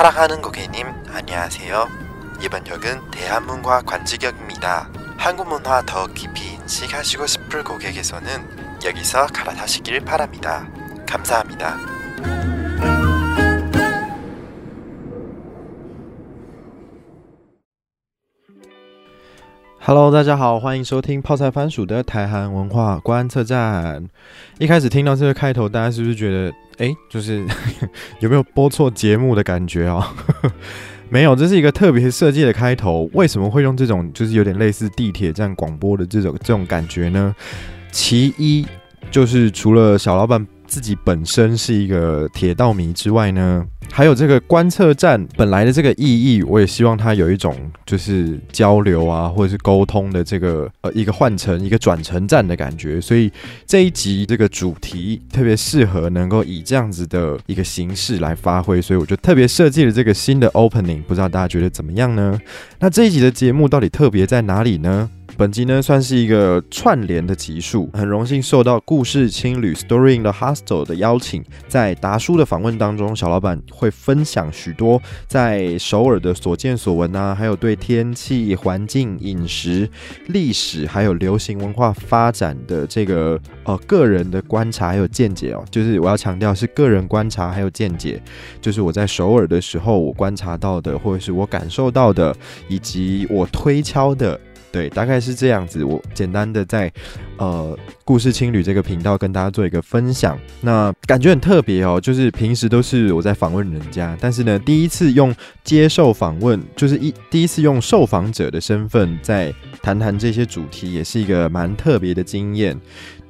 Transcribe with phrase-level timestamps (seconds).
[0.00, 1.88] 사랑하는 고객님, 안녕하세요.
[2.42, 4.88] 이번 역은 대한문화 관직역입니다.
[5.18, 8.28] 한국 문화 더 깊이 인식하시고 싶을 고객에서는
[8.84, 10.68] 여기서 갈아타시길 바랍니다.
[11.06, 11.76] 감사합니다.
[19.80, 24.08] Hello，大家好，欢迎收听泡菜番薯的台韩文化观测站。
[24.58, 27.45] 一开始听到这个开头，大家是不是觉得， 哎，就是
[28.21, 30.13] 有没有播错节目的感觉啊？
[31.09, 33.07] 没有，这是一个特别设计的开头。
[33.13, 37.35] 为什么会用这种，就是有点类似地铁站广播的这种这种感觉呢？
[37.91, 38.65] 其一，
[39.11, 43.65] 就是除了小老板自己本身是一个铁道迷之外呢。
[43.91, 46.05] 还有这个观测站本来的这个意
[46.37, 47.53] 义，我也希望它有一种
[47.85, 53.01] 就是交流啊，或者是沟通的这个呃一个换乘一个转乘站的感觉。
[53.01, 53.29] 所以
[53.67, 62.39] 这一集这个主题特别适合能够以这样子的一个形式来发挥，所以我就特别设计了这个新的 opening，不知道大家觉得怎么样呢？
[62.79, 65.09] 那这一集的节目到底特别在哪里呢？
[65.41, 79.89] 本集呢算是一个串联的集数，很荣幸受到故事青旅 Story in the Hostel 的邀请，在达叔的访问当中，小老板会分享许多在首尔的所见所闻啊，还有对天气、环境、饮食、
[80.27, 88.21] 历史还有流行文化发展的这个呃个人的观察还有见解哦，就是我要强调是个人观察还有见解，
[88.61, 92.31] 就是我在首尔的时候我观察到的，或者是我感受到的，
[92.67, 94.39] 以及我推敲的。
[94.71, 95.83] 对，大概是这样子。
[95.83, 96.91] 我简单的在
[97.37, 101.99] 呃故事青旅这个频道跟大家做一个分享，那感觉很特别哦。
[101.99, 112.79] 就是平时都是我在访问人家，但是呢，第一次用接受访问，就是一第一次用受访者的身份在谈谈这些主题，也是一个蛮特别的经验。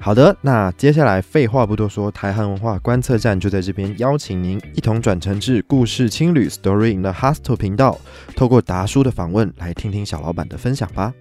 [0.04, 8.00] 好的，那接下来废话不多说，台韩文化观测站就在这边邀请您一同转乘至故事青旅 Story in the Hostel 频道，
[8.36, 11.14] 透过达叔的访问来听听小老板的分享吧。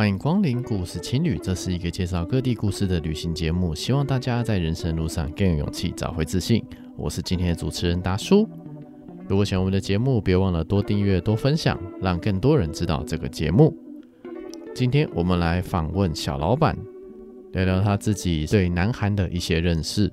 [0.00, 6.64] 欢迎光临故事情侣，这是一个介绍各地故事的旅行节目，希望大家在人生路上更有勇气，找回自信。
[6.96, 8.48] 我是今天的主持人达叔。
[9.28, 13.76] 如果喜欢我们的节目，别忘了多订阅、多分享，让更多人知道这个节目。
[14.74, 16.74] 今天我们来访问小老板，
[17.52, 20.10] 聊聊他自己对南韩的一些认识。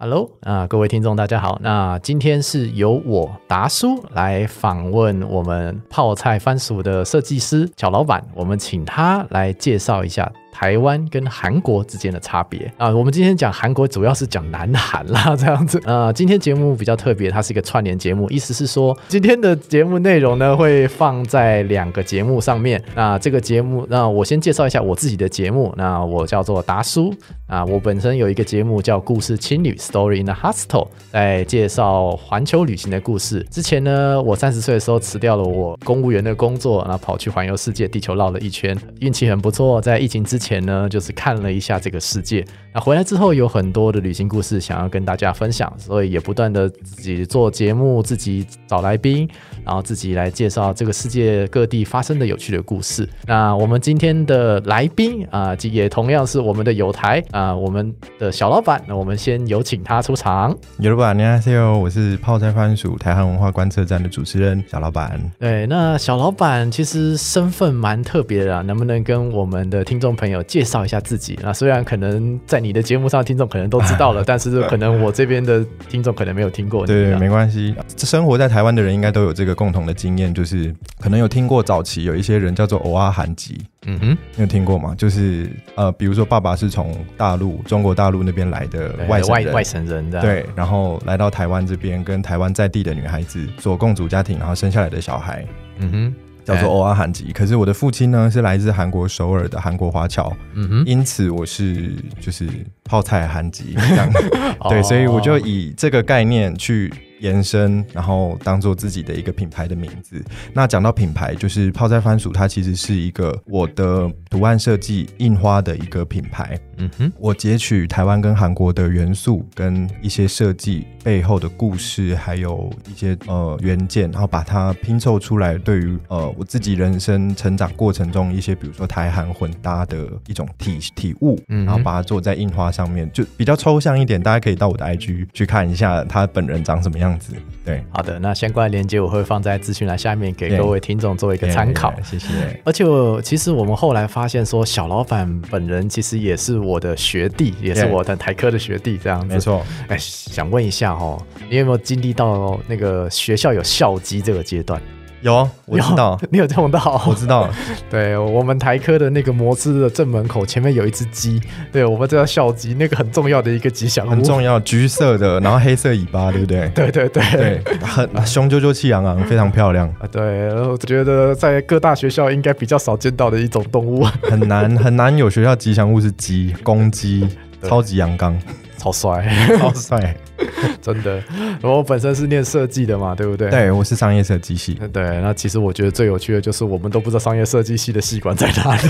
[0.00, 1.58] Hello 啊，各位听众，大家好。
[1.60, 10.32] 那今天是由我达叔来访问我们泡菜番薯的设计师小老板，我们请他来介绍一下。
[10.58, 15.80] 台湾跟韩国之间的差别啊，我们今天讲韩国主要是讲南韩啦， 这样子。
[15.84, 22.82] 呃，今天节目比较特别，它是一个串联节目，意思是说今天的节目内容呢会放在两个节目上面。
[22.96, 25.72] 那这个节目，那我先介绍一下我自己的节目。
[25.76, 27.14] 那我叫做达叔
[27.46, 33.46] 啊，我本身有一个节目叫故事青旅 Story in the Hostel，在介绍环球旅行的故事。
[33.48, 40.47] 之前呢，我三十岁的时候辞掉了我公务员的工作，然后跑去环游世界，地球绕了一圈，运气很不错，在疫情之前。
[40.48, 42.42] 前呢，就是看了一下这个世界。
[42.78, 49.28] 那回来之后，有很多的旅行故事想要跟大家分享，所以也不断的自己做节目，自己找来宾，
[49.64, 53.08] 然后自己来介绍这个世界各地发生的有趣的故事。
[53.26, 58.80] 那我们今天的来宾啊，也同样是我们的友台啊，我们的小老板。
[58.86, 60.56] 那我们先有请他出场。
[60.78, 65.20] 有老板，你好，我是泡菜番薯台湾文化观测站的主持人小老板。
[65.40, 70.40] 对，那小老板其实身份蛮特别的，啊能不能跟我们的听众朋友？
[70.44, 71.36] 介绍一下自己。
[71.42, 76.86] 那虽然可能在你的节目上，听众可能都知道了， 但是可能我这边的听众可能没有听过。
[76.86, 77.74] 对，没关系。
[77.96, 83.58] 生活在台湾的人应该都有这个共同的经验，就是可能有听过早期有一些人叫做“偶阿韩籍”。
[83.86, 84.94] 嗯哼，你有听过吗？
[84.98, 95.46] 就是呃，比如说爸爸是从大陆、中国大陆那边来的外外外省人，对，然后来到台湾这边，跟台湾在地的女孩子做共组家庭，然后生下来的小孩。
[95.78, 96.27] 嗯哼。
[96.48, 102.48] 叫做欧阿韩籍，可是我的父亲呢是来自韩国首尔的韩国华侨，嗯哼，因此我是就是
[102.84, 104.10] 泡菜韩籍这样，
[104.70, 106.90] 对，所以我就以这个概念去
[107.20, 110.24] 延伸，然后当做自己的一个品牌的名字。
[110.54, 116.58] 那讲到品牌，就是泡菜番薯，它其实是一个我的图案设计印花的一个品牌。
[116.78, 137.34] 嗯哼，我截取台湾跟韩国的元素跟一些设计背后的故事，还有一些呃原件，然后把它拼凑出来，对于呃我自己人生成长过程中一些，比如说台韩混搭的一种体体悟，嗯然后把它做在印花上面，就比较抽象一点，大家可以到我的 IG 去看一下他本人长什么样子。
[137.64, 141.92] 对，好的，那相关的链接我会放在资讯栏下面，给各位听众做一个参考。
[142.02, 142.28] 谢谢。
[142.64, 149.34] 而且我其实我们后来发现说，小老板本人其实也是我的学弟，也是我的台科的学弟，这样子。
[149.34, 149.40] 没。
[149.40, 154.80] 错，哎，想问一下哦，你有没有经历到那个学校有校机这个阶段？
[155.20, 157.02] 有我知道， 你有碰到？
[157.06, 157.48] 我知道，
[157.90, 161.40] 对我们台科的那个摩斯的正门口前面有一只鸡，
[161.72, 164.10] 对我们这叫校鸡，那个很重要的一个吉祥物。
[164.10, 166.68] 很重要，橘色的，然后黑色尾巴，对不对？
[166.74, 167.22] 对对对。
[167.32, 177.28] 对，很雄赳赳气昂昂，非常漂亮，啊，对，我觉得在各大学校应该比较少见到的一种动物，很难很难有学校吉祥物是鸡，公鸡，
[177.62, 178.38] 超级阳刚，
[178.76, 179.28] 超帅，
[179.58, 180.14] 超帅。
[180.80, 181.16] 真的。
[181.60, 183.50] 然后我本身是念设计的嘛，对不对？。
[183.50, 188.88] 对，我是商业设计系，对，那其实我觉得最有趣的就是我们都不知道商业设计系的系馆在哪里。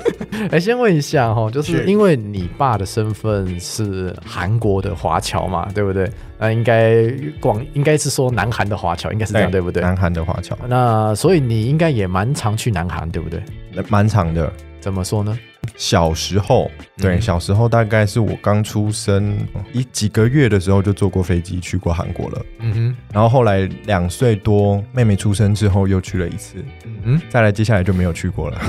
[0.50, 6.10] 哎，先问一下哈，就是是因为你爸的身份是韩国的华侨嘛，对不对？
[6.38, 7.06] 那应该
[7.40, 9.82] 广应该是说南韩的华侨，应该是这样对不对？
[9.82, 13.42] 南韩的华侨，那所以你应该也蛮常去南韩，对不对？
[13.88, 14.50] 蛮常的。
[14.80, 15.38] 怎么说呢？
[15.76, 19.36] 小时候，对，嗯小时候大概是我刚出生
[19.72, 22.96] 一几个月的时候就坐过飞机去过韩国了，嗯哼。
[23.12, 28.60] 然后后来两岁多，妹妹出生之后又去了一次，哼，嗯再来接下来就没有去过了，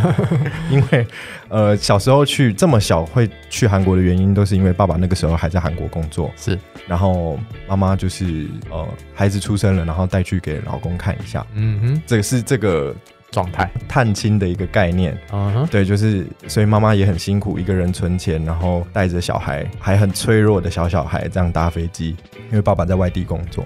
[0.70, 1.06] 因为
[1.48, 7.38] 呃小时候去这么小会去韩国的原因，都是因为爸爸那个时候还在韩国工作，是，然后
[7.68, 12.94] 妈妈就是呃孩子出生了，然后带去给老公看一下，嗯哼，这个是这个
[13.30, 15.16] 状态，探亲的一个概念。
[15.32, 22.16] 嗯哼，对，就是所以妈妈也很辛苦，一个人存钱，然后带着小孩，还很脆弱的小小孩这样搭飞机，
[22.50, 23.64] 因为爸爸在外地工作。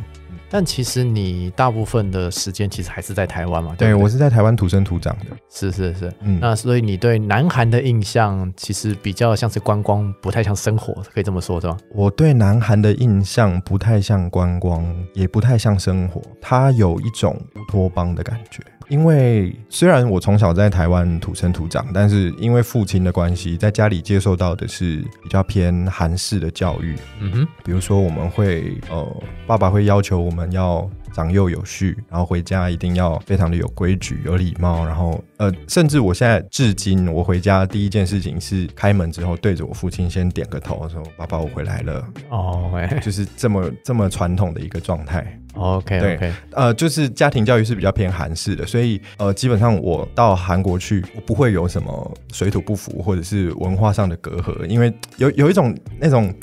[0.50, 6.12] 但其实你大部分的时间其实还是在台湾嘛，对不我是在台湾土生土长的，是是是。
[6.20, 11.76] 嗯，那所以你对南韩的印象其实比较像是观光，不太像生活，可以这么说对吧？
[11.90, 18.62] 我对南韩的印象不太像观光，也不太像生活，它有一种乌托邦的感觉。
[18.88, 26.94] 因为虽然我从小在台湾土生土长，但是因为父亲的关系，在家里接受到的是比较偏韩式的教育。
[27.20, 42.04] 嗯哼，比如说，我们会呃，爸爸会要求我们要长幼有序，然后回家一定要非常的有规矩、有礼貌，然后呃，甚至我现在至今，我回家第一件事情是开门之后对着我父亲先点个头，说：“爸爸，我回来了。
[42.28, 45.24] 哦，哎”就是这么这么传统的一个状态。
[45.54, 56.34] ，OK 对 OK，呃，就是家庭教育是比较偏韩式的，所以呃，基本上我到韩国去，我不会有什么水土不服或者是文化上的隔阂，因为有有一种那种。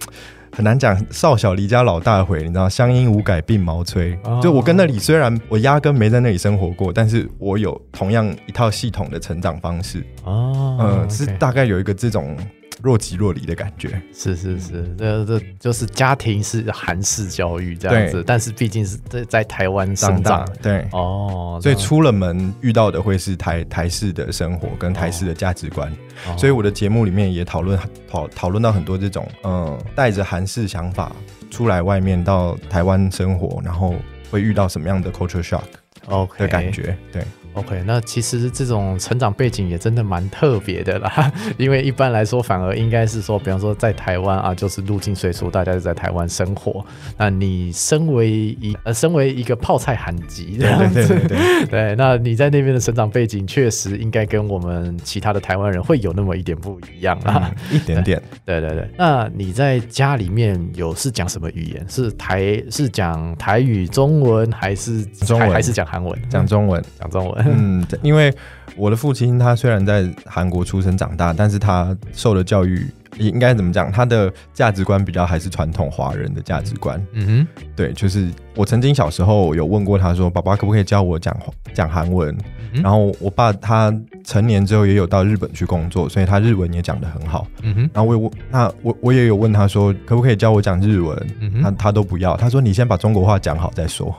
[0.53, 4.17] 很难讲，少小离家老大回，你知道，乡音无改鬓毛衰。
[4.23, 4.39] 哦。
[4.43, 12.35] 就我跟那里虽然我压根没在那里生活过，但是我有同样一套系统的成长方式，哦，嗯、是大概有一个这种
[12.83, 14.01] 若即若离的感觉。
[14.13, 20.45] 是是是，这这就是家庭是韩式教育这样子，但是毕竟是在在台湾生长。
[20.45, 25.91] 大，对，哦，所以出了门遇到的会是台台式的生活跟台式的价值观。
[26.27, 26.35] 哦。
[26.37, 31.11] 所以我的节目里面也讨论讨讨论到很多这种，嗯，带着韩式想法
[31.49, 33.95] 出来外面到台湾生活，然后
[34.29, 35.63] 会遇到什么样的 culture shock
[36.07, 37.23] OK 的感觉，对。
[37.53, 46.85] OK，那其实这种成长背景也真的蛮特别的啦， 因为一般来说反而应该是说，比方说在台湾啊，就是入境随俗，大家就在台湾生活。
[47.17, 57.51] 那你身为一呃，身为一个泡菜韩籍这样子，对对对对， 对，那你在那边的成长背景确实应该跟我们其他的台湾人会有那么一点不一样啦。
[57.53, 58.21] 嗯一点点。
[58.45, 61.85] 对对对，那你在家里面有是讲什么语言？
[61.89, 66.17] 是台是讲台语、中文，还是中文还还是讲韩文？
[66.29, 67.40] 讲中文，讲中文。
[67.47, 68.33] 嗯，因为
[68.75, 72.85] 我的父亲他虽然在韩国出生长大，但是他受的教育
[73.17, 73.91] 应该怎么讲？
[73.91, 77.05] 他的价值观比较还是传统华人的价值观。
[77.13, 81.35] 嗯哼对，就是我曾经小时候有问过他说：“爸爸可不可以教我讲
[81.73, 82.35] 讲韩文？”
[82.73, 87.47] 哼，然后我爸他成年之后也有到日本去工作，所以他日文也讲得很好。
[87.63, 94.15] 嗯哼，然后我有问那我我也有问他说可不可以教我讲日文，嗯哼，他他都不要，他说你先把中国话讲好再说。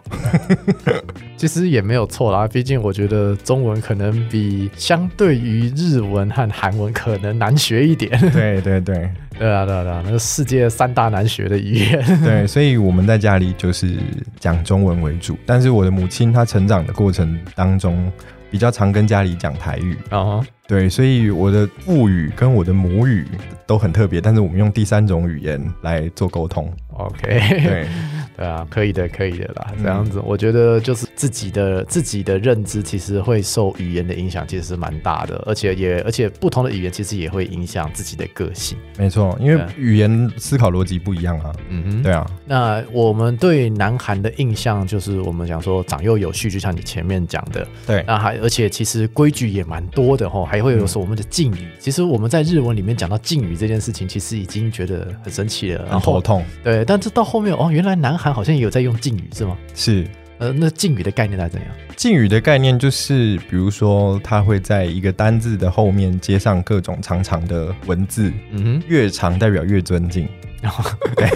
[1.36, 8.16] 其实也没有错啦，毕竟我觉得中文可能比相对于日文和韩文可能难学一点。
[8.32, 12.20] 对对对对啊，对啊，对啊，那是世界三大难学的语言。
[12.22, 13.96] 对，所以我们在家里就是
[14.38, 18.12] 讲中文为主，但是我的母亲她成长的过程当中
[18.52, 19.96] 比较常跟家里讲台语。
[20.10, 23.26] 啊，对，所以我的父语跟我的母语
[23.66, 26.70] 都很特别，但是我们用第三种语言来做沟通。
[26.90, 27.88] OK，对，
[28.36, 29.66] 对啊，可以的，可以的啦。
[29.76, 38.78] 嗯这样子，我觉得就是自己的自己的认知，其实会受语言的影响，其实是蛮大的，而且也而且不同的语言其实也会影响自己的个性。
[38.96, 41.52] 没错，因为语言思考逻辑不一样啊。
[41.68, 51.68] 嗯哼，对啊，那我们对南韩的印象就是，我们讲说长幼有序，就像你前面讲的，对，那还而且其实规矩也蛮多的吼，还会有嗯说我们的敬语。
[51.78, 55.84] 其实我们在日文里面讲到敬语这件事情，其实已经觉得很神奇了。
[55.84, 56.44] 然后很头痛。
[56.62, 59.58] 对，但是到后面哦，原来南韩好像也有在用敬语是吗？
[59.74, 60.06] 是
[60.38, 61.70] 呃，那敬语的概念大概怎样？
[61.96, 70.28] 敬语的概念就是，比如说，它会在一个单字的后面接上各种长长的文字，嗯哼越长代表越尊敬。
[70.64, 70.84] 哼，
[71.16, 71.28] 对，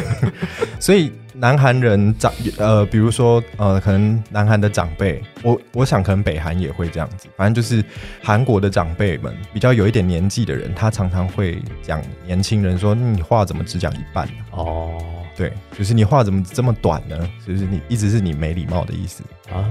[0.80, 7.84] 所以南韩人长呃，比如说呃，可能南韩的长辈，我我想可能北韩也会这样子，反正就是
[8.22, 14.32] 韩国的长辈们比较有一点年纪的人，他常常会讲年轻人说，你话怎么只讲一半呢？
[14.52, 14.96] 哦，
[15.36, 17.28] 对，就是你话怎么这么短呢？
[17.46, 19.22] 就是你一直是你没礼貌的意思。
[19.52, 19.64] 哦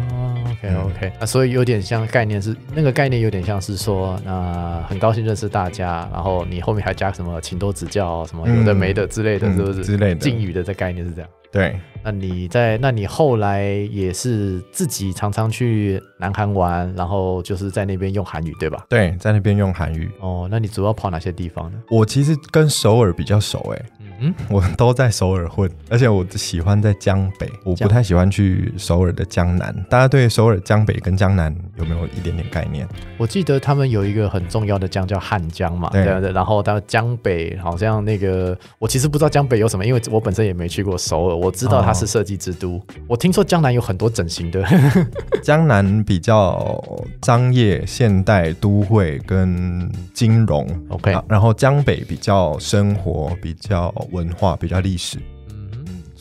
[0.46, 9.84] ，OK 嗯 OK，那所以有点像概念是那个概念有点像是说，那很高兴认识大家，然后你后面还加什么请多指教什么有的没的之类的，嗯是不是？
[9.84, 11.29] 之类的敬语的这概念是这样。
[11.51, 18.86] 对，那你在，那你后来也是自己常常去南韩玩，然后就是在那边用韩语，对吧？
[18.89, 20.12] 对，在那边用韩语。
[20.20, 21.79] 哦，那你主要跑哪些地方呢？
[21.89, 23.86] 我其实跟首尔比较熟哎、
[24.20, 29.64] 嗯我都在首尔混，而且我喜欢在江北，我不太喜欢去首尔的江南。
[29.89, 32.88] 大家对首尔江北跟江南有没有一点点概念？
[33.17, 36.31] 我记得他们有一个很重要的江叫汉江嘛，对对对。
[36.31, 42.81] 然后到江北好像那个，我其实不知道江北有什么，因为我本身也没去过首尔，我知道它是设计之都。
[43.07, 44.63] 我听说江南有很多整形的，
[45.41, 46.84] 江南比较
[47.24, 55.17] 商业、现代、都会跟金融 OK 啊然后江北比较生活、比较文化、比较历史。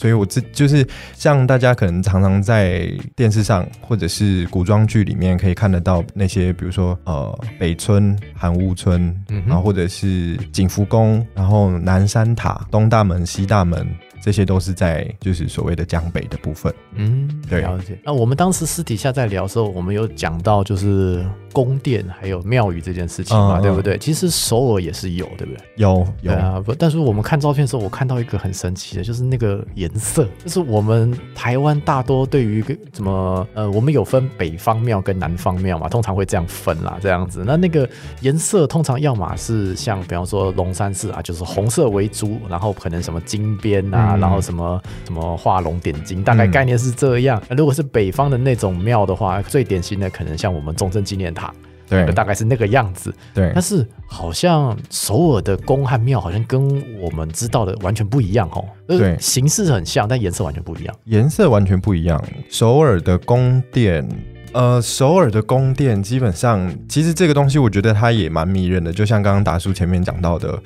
[0.04, 13.88] 嗯所以我这就是像大家可能常常在电视上或者是古装剧里面可以看得到那些，比如说呃北村、韩屋村，嗯然后或者是景福宫，然后南山塔、东大门、西大门，
[14.20, 16.70] 这些都是在就是所谓的江北的部分。
[16.96, 17.98] 嗯，对了解。
[18.04, 23.96] 那我们当时私底下在聊的时候，我们有讲到就是宫殿还有庙宇这件事情嘛，对不对？
[23.98, 25.58] 其实首尔也是有，对不对？
[25.76, 37.44] 有有啊，不，但是我们看照片的时候，我看到一个很神奇的，就是那个颜色， 就是我们台湾大多对于一个怎么呃，我们有分北方庙跟南方庙嘛，通常会这样分啦，这样子。
[37.46, 37.88] 那那个
[38.20, 47.40] 颜色通常要么是像比方说龙山寺啊，就是红色为主，然后可能什么金边啊，嗯然后什么什么画龙点睛，大概嗯概念是这样。
[47.48, 51.43] 那如果是北方的那种庙的话，最典型的可能像我们中正纪念塔，
[51.88, 53.14] 对大概是那个样子。
[53.32, 60.94] 对但是好像首尔的宫和庙好像跟我们知道的完全不一样哦，就是对形式很像，但颜色完全不一样。
[61.04, 62.22] 颜色完全不一样。
[62.48, 64.08] 首尔的宫殿，
[64.52, 70.62] 呃，首尔的宫殿基本上，其实这个东西我觉得它也蛮迷人的，就像刚刚达叔前面讲到的，它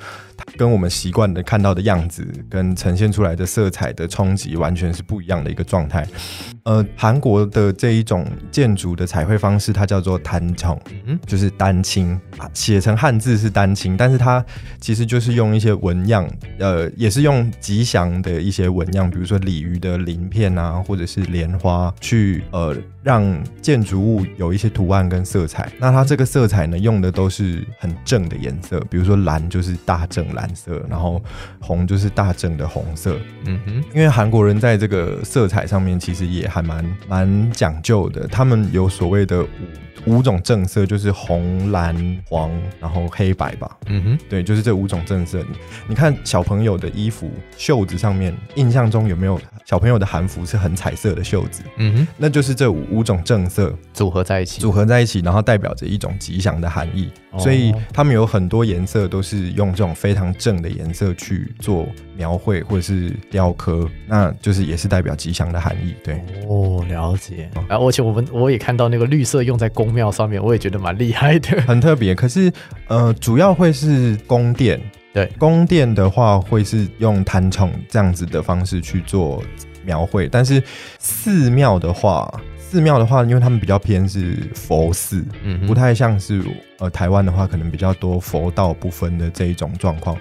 [0.57, 6.05] 跟我们习惯的看到的样子跟呈现出来的色彩的冲击完全是不一样的一个状态。
[6.63, 14.43] 呃，韩国的这一种建筑的彩绘方式，它叫做단 청， 嗯就是丹青，啊写成汉字是丹青，但是它
[14.79, 16.29] 其实就是用一些纹样，
[16.59, 25.71] 呃，也是用吉祥的一些纹样，比如说鲤鱼的鳞片啊，或者是莲花，去呃让建筑物有一些图案跟色彩。
[25.79, 31.21] 那它这个色彩呢，用的都是很正的颜色，比如说蓝就是大正蓝色，然后
[31.59, 33.17] 红就是大正的红色。
[33.45, 39.47] 嗯哼，因为韩国人在这个色彩上面其实也还蛮蛮讲究的，他们有所谓的五
[40.05, 41.95] 五种正色，就是红、蓝、
[42.27, 43.77] 黄，然后黑白吧。
[43.87, 45.39] 嗯哼，对，就是这五种正色。
[45.39, 45.55] 你
[45.89, 51.61] 你看小朋友的衣服袖子上面，印象中有没有小朋友的韩服是很彩色的袖子？
[51.77, 54.61] 嗯哼，那就是这五五种正色组合在一起。
[54.61, 57.11] 组合在一起，然后代表着一种吉祥的含义。
[57.31, 61.85] 哦所以他们有很多颜色都是用这种非常正的颜色去做
[62.15, 65.95] 描绘或者是雕刻，那就是也是代表吉祥的含义。
[66.03, 67.49] 对，哦，了解。
[67.67, 71.61] 啊，而且我们我也看到那个绿色用在宫庙上面，我也觉得蛮厉害的。
[71.67, 72.13] 很特别。
[72.15, 72.51] 可是
[72.87, 74.79] 呃，主要会是宫殿。
[75.11, 79.43] 对宫殿的话，会是用弹宠这样子的方式去做
[79.83, 80.61] 描绘，但是
[80.99, 82.31] 寺庙的话。
[82.69, 86.43] 寺庙的话，因为他们比较偏是佛寺，嗯不太像是
[86.77, 90.15] 呃台湾的话，可能比较多佛道不分的这一种状况。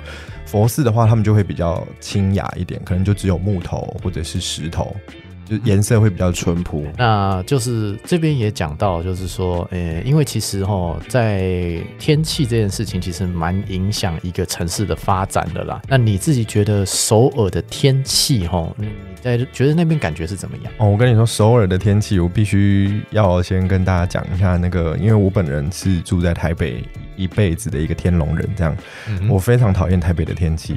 [0.46, 4.96] 佛寺的话，他们就会比较清雅一点，可能就只有木头或者是石头。
[5.44, 6.84] 就颜色会比较淳朴。
[6.98, 15.80] 那就是这边也讲到，就是说，呃，因为其实哈，在天气这件事情，其实蛮影响一个城市的发展的啦。
[15.88, 18.88] 那你自己觉得首尔的天气哈，你
[19.20, 20.72] 在觉得那边感觉是怎么样？
[20.78, 26.82] 哦，我跟你说，首尔的天气，我必须要先跟大家讲一下那个，因为我本人是住在台北
[27.16, 28.76] 一辈子的一个天龙人，这样，
[29.08, 30.76] 嗯我非常讨厌台北的天气。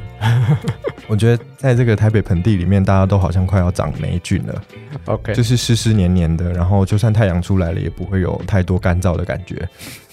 [1.07, 4.63] 我觉得在这个台北盆地里面，大家都好像快要长霉菌了
[5.05, 9.67] ，OK，就是湿湿黏黏的，然后就算太阳出来了，也不会有太多干燥的感觉。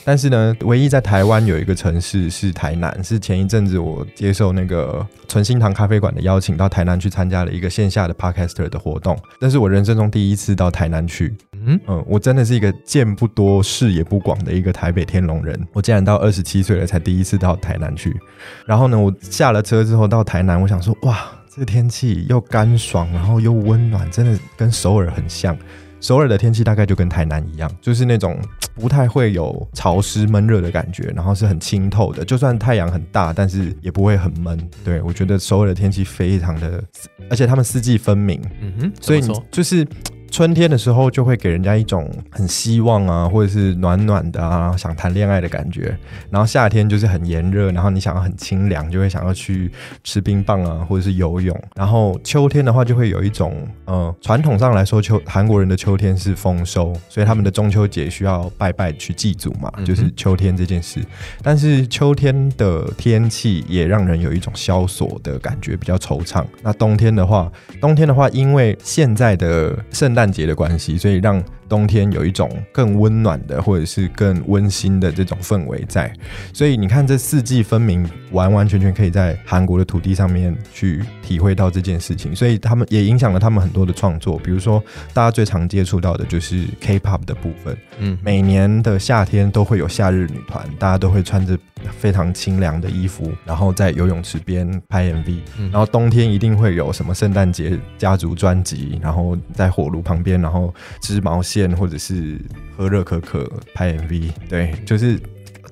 [0.09, 9.15] 但是呢，唯一在台湾有一个城市是台南，是前一阵子我接受那个纯心堂咖啡馆的邀请，到台南去参加了一个线下的 podcaster 的活动。
[9.39, 15.61] 那是我人生中第一次到台南去，嗯，嗯，我真的是一个见不多、视野不广的一个台北天龙人。
[15.75, 18.19] 我竟然到二十七岁了才第一次到台南去。
[18.65, 21.19] 然后呢，我下了车之后到台南，我想说，哇，
[21.55, 25.55] 这个天气又干爽，然后又温暖，真的跟首尔很像。
[26.01, 28.39] 首尔的天气大概就跟台南一样，就是那种
[28.77, 34.59] 不太会有潮湿闷热的感觉，然后是很清透的，就算太阳很大，但是也不会很闷。
[34.85, 36.83] 对我觉得首尔的天气非常的，
[37.29, 39.87] 而且他们四季分明，嗯哼，所以就是
[40.31, 45.97] 春天的时候就会给人家一种很希望啊，或者是暖暖的啊，想谈恋爱的感觉。
[46.31, 49.71] 然后夏天就是很炎热，然后你想要很清凉，就会想要去
[50.05, 51.59] 吃冰棒啊，或者是游泳。
[51.75, 61.01] 然后秋天的话，就会有一种呃，传统上来说，秋韩国人的秋天是丰收，所以他们的中秋节需要拜拜去祭祖嘛，就是秋天这件事。
[61.43, 66.45] 但是秋天的天气也让人有一种萧索的感觉，比较惆怅。
[66.63, 76.13] 那冬天的话，冬天的话，因为现在的圣诞节的关系，所以让冬天有一种更温暖的，或者是更温馨的这种氛围在。
[76.53, 82.35] 所以你看，这四季分明，完完全全可以在韩国的土地上面去体会到这件事情。
[82.35, 84.83] 所以他们也影响了他们很多的创作，比如说
[85.13, 87.77] 大家最常接触到的就是 K-pop 的部分。
[87.99, 91.59] 嗯，每年的夏天都会有夏日女团，大家都会穿着
[91.97, 95.37] 非常清凉的衣服，然后在游泳池边拍 MV。
[95.59, 102.39] 嗯然后冬天一定会有什么圣诞节家族专辑，然后在火炉旁边，然后织毛线或者是
[102.77, 104.31] 喝热可可拍 MV。
[104.49, 105.19] 对，就是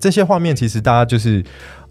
[0.01, 1.45] 这些画面，其实大家就是。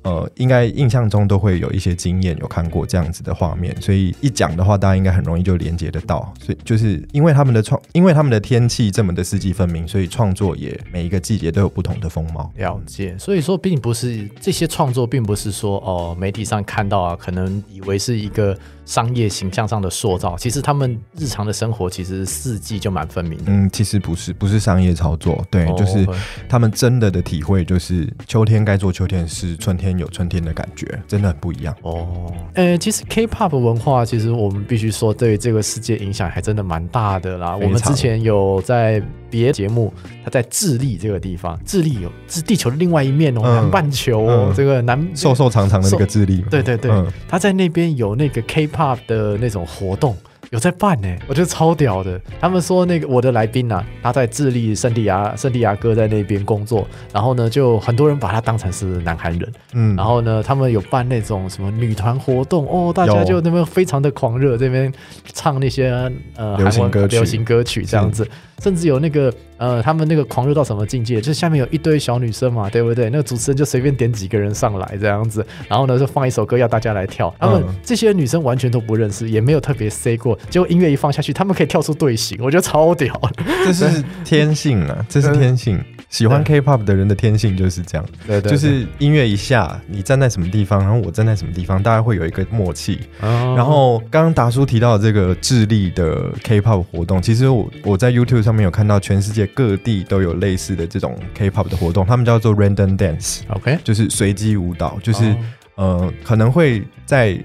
[0.06, 6.32] 呃，应该印象中都会有一些经验，有看过这样子的画面，所以一讲的话，大家应该很容易就连接得到。
[6.40, 12.52] 所以就是因为他们的创，因为他们的天气这么的四季分明，所以创作也每一个季节都有不同的风貌。
[12.56, 18.56] 了解，所以说并不是这些创作，并不是说哦，媒体上看到啊，可能以为是一个
[18.86, 23.46] 商业形象上的塑造，其实他们日常的生活其实四季就蛮分明的。
[23.48, 26.08] 嗯，其实不是，不是商业操作，对，哦就是
[26.48, 31.76] 他们真的的体会，就是秋天该做秋天的事，春天有春天的感觉，真的很不一样。
[31.82, 37.56] 哦，呃，其实 K-pop 文化，其实我们必须说，对这个世界影响还真的蛮大的啦。
[37.56, 39.92] 我们之前有在别节目，
[40.24, 44.54] 他在智利这个地方，智利有是地球的另外一面哦，嗯南半球哦，嗯。
[44.56, 47.12] 这个南瘦瘦长长的那个智利，对对对，嗯。
[47.28, 48.42] 他在那边有那个
[48.76, 50.16] K-pop 的那种活动，
[50.50, 52.20] 有在办呢，我觉得超屌的。
[52.40, 59.96] 他们说那个我的来宾啊，他在智利圣地亚圣地亚哥在那边工作，然后呢，就很多人把他当成是南韩人，嗯。
[59.96, 64.92] 然后呢，他们有办那种什么女团活动哦，大家就那边非常的狂热，这边
[65.34, 65.90] 唱那些
[66.36, 67.16] 呃流行歌曲。
[67.16, 68.28] 流行歌曲这样子，
[68.64, 71.22] 甚至有那个呃，他们那个狂热到什么境界？
[71.22, 73.10] 就是下面有一堆小女生嘛，对不对？
[73.10, 83.44] 那个主持人就随便点几个人上来这样子，然后呢就放一首歌要大家来跳，他们嗯这些女生完全都不认识，也没有特别 say 过，结果音乐一放下去，他们可以跳出队形，我觉得超屌的。
[83.66, 85.84] 这是天性啊，这是天性。
[86.10, 93.00] 喜欢 K-pop 的人的天性就是这样，对对就是音乐一下，你站在什么地方，然后我站在什么地方，大家会有一个默契。
[93.20, 105.36] 然然后刚刚达叔提到的这个智利的 K-pop 活动，其实我我在 YouTube 上面有看到，全世界各地都有类似的这种 K-pop 的活动，他们叫做 Random Dance，OK，就是随机舞蹈，就是、哦。
[105.76, 107.38] 呃可能会在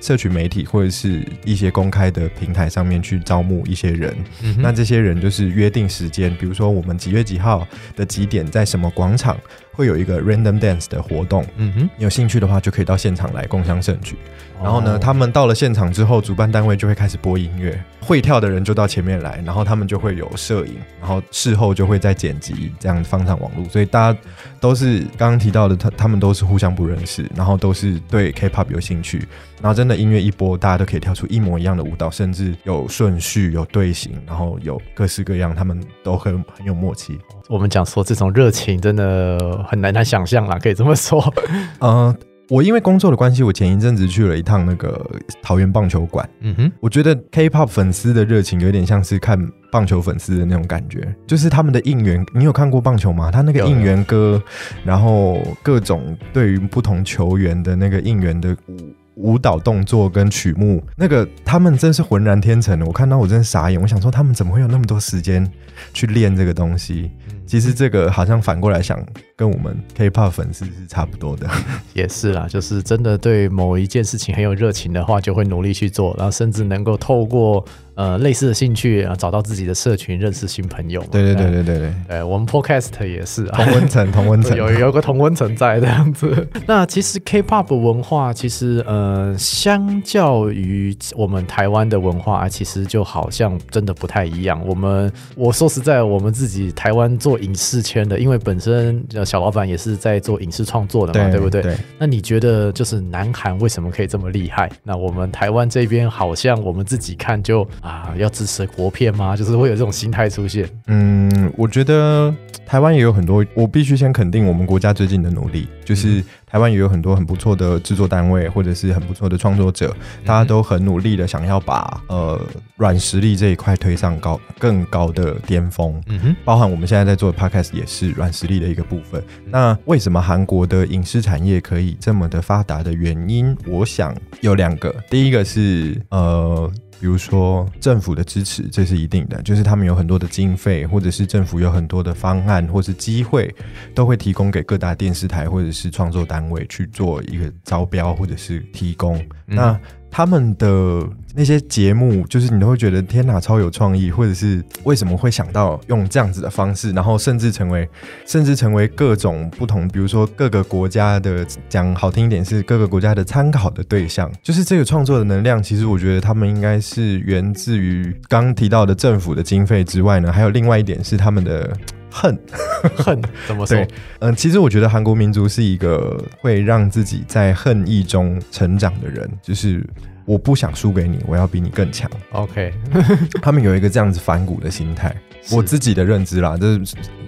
[0.00, 9.36] 社群媒体或者是一些公开的平台上面去招募一些人，嗯那这些人就是约定时间，比如说我们几月几号的几点在什么广场
[9.72, 11.44] 会有一个 Random Dance 的活动。
[11.56, 14.16] 嗯哼，你有兴趣的话，就可以到现场来共享盛举。
[14.62, 23.68] 然后呢，哦他们到了现场之后，主办单位就会开始播音乐，会跳的人就到前面来，然后他们就会有摄影，然后事后就会再剪辑，这样放上网络。
[23.68, 24.18] 所以大家
[24.58, 29.28] 都是刚刚提到的，他他们都是互相不认识，然后都是对 K-pop 有兴趣，
[29.60, 37.18] 然后真的音乐一播，大家都可以跳出一模一样的舞蹈，甚至有顺序、有队形，然后有各式各样，他们都很很有默契。
[37.48, 41.32] 我们讲说这种热情真的很难难想象啦，可以这么说。
[41.80, 42.14] 呃，
[42.48, 45.04] 我因为工作的关系，我前一阵子去了一趟那个
[45.42, 46.28] 桃园棒球馆。
[46.40, 49.38] 嗯哼，我觉得 K-pop 粉丝的热情有点像是看
[49.72, 52.24] 棒球粉丝的那种感觉，就是他们的应援。
[52.34, 53.30] 你有看过棒球吗？
[53.30, 54.42] 他那个有应援歌，
[54.84, 58.76] 然后各种对于不同球员的那个应援的舞
[59.16, 62.86] 舞蹈动作跟曲目，那个他们真是浑然天成的。
[62.86, 65.50] 我看到我真的傻眼，我想说他们怎么会有那么多时间
[65.92, 67.10] 去练这个东西？
[67.46, 68.98] 其实这个好像反过来想，
[69.36, 71.48] 跟我们 K-pop 粉丝是差不多的。
[71.94, 81.02] 也是啦，就是真的对某一件事情很有热情的话，就会努力去做，然后甚至能够透过呃类似的兴趣啊，找到自己的社群，认识新朋友。
[81.10, 86.46] 对对对嗯对对对，哎，我们 Podcast 也是啊，同温层同温层 有有个同温层在这样子。
[86.66, 94.60] 那其实 K-pop 文化，其实呃，相较于我们台湾的文化，其实就好像真的不太一样。
[94.66, 101.62] 我们我说实在，我们自己台湾做影视圈的，因为本身呃小老板也是在做影视创作的嘛，对不对？
[101.62, 101.76] 对。
[101.98, 104.70] 那你觉得就是南韩为什么可以这么厉害？
[104.82, 109.36] 那我们台湾这边好像我们自己看就啊，要支持国片吗？
[109.36, 110.68] 就是会有这种心态出现。
[110.86, 112.34] 嗯，我觉得
[112.66, 116.22] 台湾也有很多，我必须先肯定我们国家最近的努力，就是
[116.56, 122.40] 台湾也有很多很不错的制作单位，或者是很不错的创作者，大家都很努力的想要把呃
[122.76, 126.02] 软实力这一块推上高更高的巅峰。
[126.06, 129.22] 嗯哼，包含我们现在在做的 podcast 也是软实力的一个部分。
[129.44, 134.94] 那为什么韩国的影视产业可以这么的发达的原因，我想有两个。
[135.10, 136.72] 第一个是呃。
[136.98, 143.54] 比如说政府的支持，这是一定的，就是他们有很多的经费，或者是政府有很多的方案，或是机会，
[143.94, 149.22] 都会提供给各大电视台或者是创作单位去做一个招标，或者是提供。
[149.44, 149.78] 那
[150.10, 157.86] 他们的那些节目，就是你都会觉得天哪，超有创意，或者是为什么会想到用这样子的方式，然后甚至成为，
[158.24, 164.32] 甚至成为各种不同，比如说各个国家的讲好听一点是各个国家的参考的对象。
[164.42, 171.76] 就是这个创作的能量，其实我觉得他们应该是源自于刚提到的政府的经费之外呢，还有另外一点是他们的
[172.16, 172.38] 恨。
[172.96, 173.88] 恨怎么说对？
[174.20, 179.84] 嗯，其实我觉得韩国民族是一个会让自己在恨意中成长的人，就是
[180.24, 182.10] 我不想输给你，我要比你更强。
[182.32, 182.72] OK，
[183.42, 185.16] 他们有一个这样子反骨的心态，是
[185.50, 186.80] 我自己的认知啦，这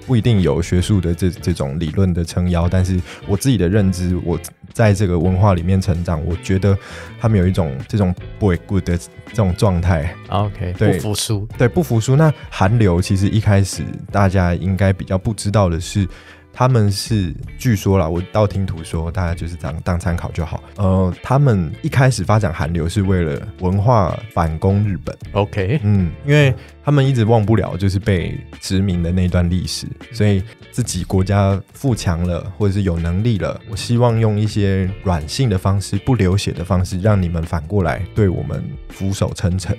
[0.07, 4.39] 不一定有学术的这这种理论的撑腰，但是我自己的认知，我
[4.73, 6.77] 在这个文化里面成长，我觉得
[7.21, 11.49] 他们有一种这种 boy good 的这种状态，OK，对不服输。
[11.59, 12.17] 对，不服输。
[12.17, 16.09] 那韩流其实一开始大家应该比较不知道的是，
[16.53, 20.63] 他们是据说啦，我道听途说，大家就是当当参考就好。
[20.77, 26.53] 呃，他们一开始发展韩流是为了文化反攻日本，OK，嗯，因为
[26.85, 39.79] 他们一直忘不了就是被殖民的那段历史，所以自己国家富强了，或者是有能力了，我希望用一些软性的方式、不流血的方式，让你们反过来对我们俯首称臣。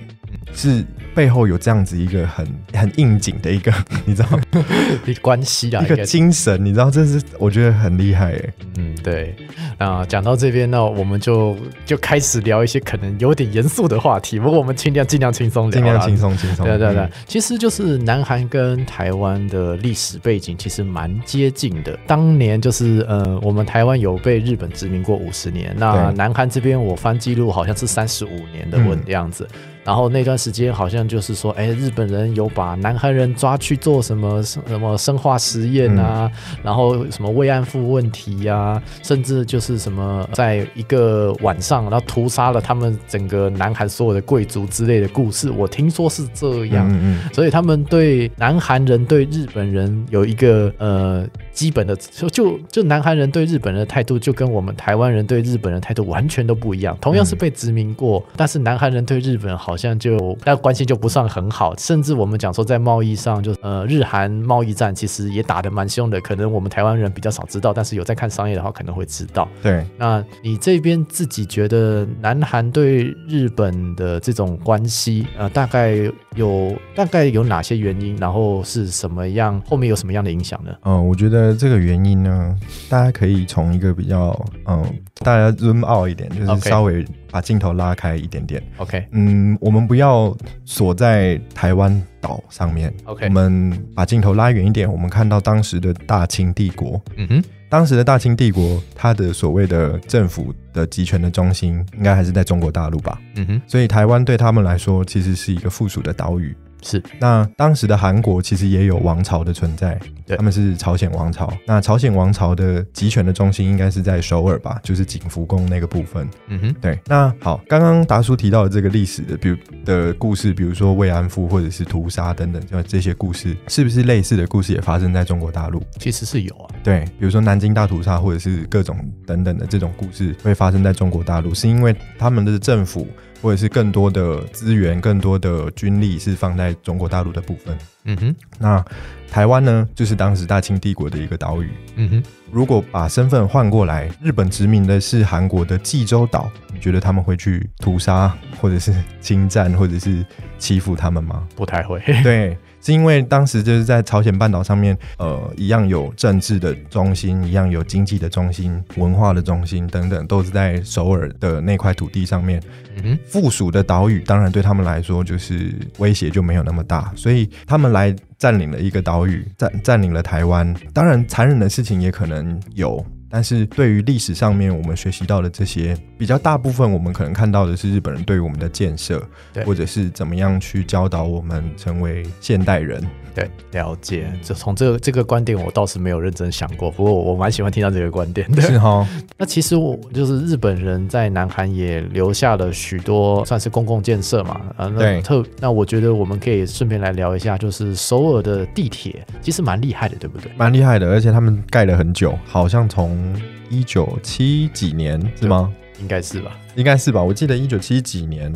[0.53, 3.73] 是背后有这样子一个很很应景的一个，
[4.05, 4.39] 你知道
[5.21, 8.53] 关系啊，一个精神，你知道这是我觉得很厉害哎。
[8.77, 9.35] 嗯，对。
[9.77, 16.65] 那讲到这边，呢我们就就开始聊一些可能有点严肃的话题，不过我们尽量尽量轻松聊，尽量轻松轻松。
[16.65, 21.97] 对对对，嗯其实就是南韩跟台湾的历史背景其实蛮接近的。
[22.05, 29.47] 当年就是呃，我们台湾有被日本殖民过五十年，那南韩这边我翻记录好像是三十五年的文嗯样子。
[29.89, 46.87] 然后那段时间好像就是说，哎，日本人有把南韩人抓去做什么什么生化实验啊，然后什么慰安妇问题呀、甚至就是什么在一个晚上，然后屠杀了他们整个南韩所有的贵族之类的故事，我听说是这样。
[46.87, 56.95] 嗯嗯所以他们对南韩人对日本人有一个呃基本的，就就就南韩人对日本人的态度，就跟我们台湾人对日本人的态度完全都不一样。
[57.01, 69.47] 同样是被殖民过，但是南韩人对日本好像就那关系就不算很好，甚至我们讲说在贸易上，就呃日韩贸易战其实也打得蛮凶的，可能我们台湾人比较少知道，但是有在看商业的话可能会知道。
[69.63, 75.95] 对，那你这边自己觉得南韩对日本的这种关系，呃，大概
[76.35, 78.17] 有大概有哪些原因？
[78.17, 79.61] 然后是什么样？
[79.65, 80.71] 后面有什么样的影响呢？
[80.83, 82.55] 嗯，我觉得这个原因呢，
[82.89, 84.83] 大家可以从一个比较嗯，
[85.19, 88.61] 大家 zoom out 一点，就是稍微把镜头拉开一点点。
[88.77, 97.01] OK 嗯，我们不要锁在台湾岛上面 OK 我们把镜头拉远一点，我们看到当时的大清帝国。
[97.15, 103.19] 嗯哼，当时的大清帝国，它的所谓的政府的集权的中心，应该还是在中国大陆吧？
[103.35, 106.55] 嗯哼，所以台湾对他们来说，其实是一个附属的岛屿。
[106.81, 111.51] 是那当时的韩国其实也有王朝的存在，对他们是朝鲜王朝。
[111.65, 116.27] 那朝鲜王朝的集权的中心应该是在首尔吧，就是景福宫那个部分。
[116.47, 125.81] 嗯哼，对，那好，刚刚达叔提到的这个历史的，比如的故事，比如说慰安妇或者是屠杀等等，就这些故事，是不是类似的故事也发生在中国大陆？
[125.99, 133.07] 其实是有啊，对，比如说南京大屠杀，或者是各种等等的这种故事会发生在中国大陆，是因为他们的政府
[133.41, 137.77] 或者是更多的资源、更多的军力是放在中国大陆的部分。
[138.05, 138.83] 嗯哼，那
[139.29, 141.69] 台湾呢，就是当时大清帝国的一个岛屿。
[141.95, 150.25] 嗯哼，如果把身份换过来，日本殖民的是韩国的济州岛，你觉得他们会去屠杀，或者是侵占，或者是
[150.57, 151.47] 欺负他们吗？
[151.55, 152.01] 不太会。
[152.23, 162.61] 对，是因为当时就是在朝鲜半岛上面，呃，一样有政治的中心，一样有经济的中心、文化的中心等等，都是在首尔的那块土地上面。
[163.03, 170.73] 嗯，附属的岛屿，当然对他们来说就是威胁就没有那么大，所以他们来占领了一个岛屿，占占领了台湾。
[170.93, 173.05] 当然，残忍的事情也可能有。
[173.29, 179.21] 但是对于历史上面我们学习到的这些，比较大部分我们可能看到的是日本人对于我们的建设，
[179.53, 183.01] 对或者是怎么样去教导我们成为现代人。
[183.33, 184.31] 对，了解。
[184.41, 186.89] 就从这个这个观点，我倒是没有认真想过。
[186.91, 188.61] 不过我蛮喜欢听到这个观点的。
[188.63, 200.51] 是哈， 那其实我就是日本人在南韩也留下了许多算是公共建设嘛，啊，那对特那我觉得我们可以顺便来聊一下，就是首尔的地铁其实蛮厉害的，对不对？
[200.57, 203.35] 蛮厉害的，而且他们盖了很久，好像从
[203.69, 205.71] 一九七几年是吗？
[206.01, 206.51] 应该是吧。
[206.75, 208.53] 应该是吧，我记得一九七几年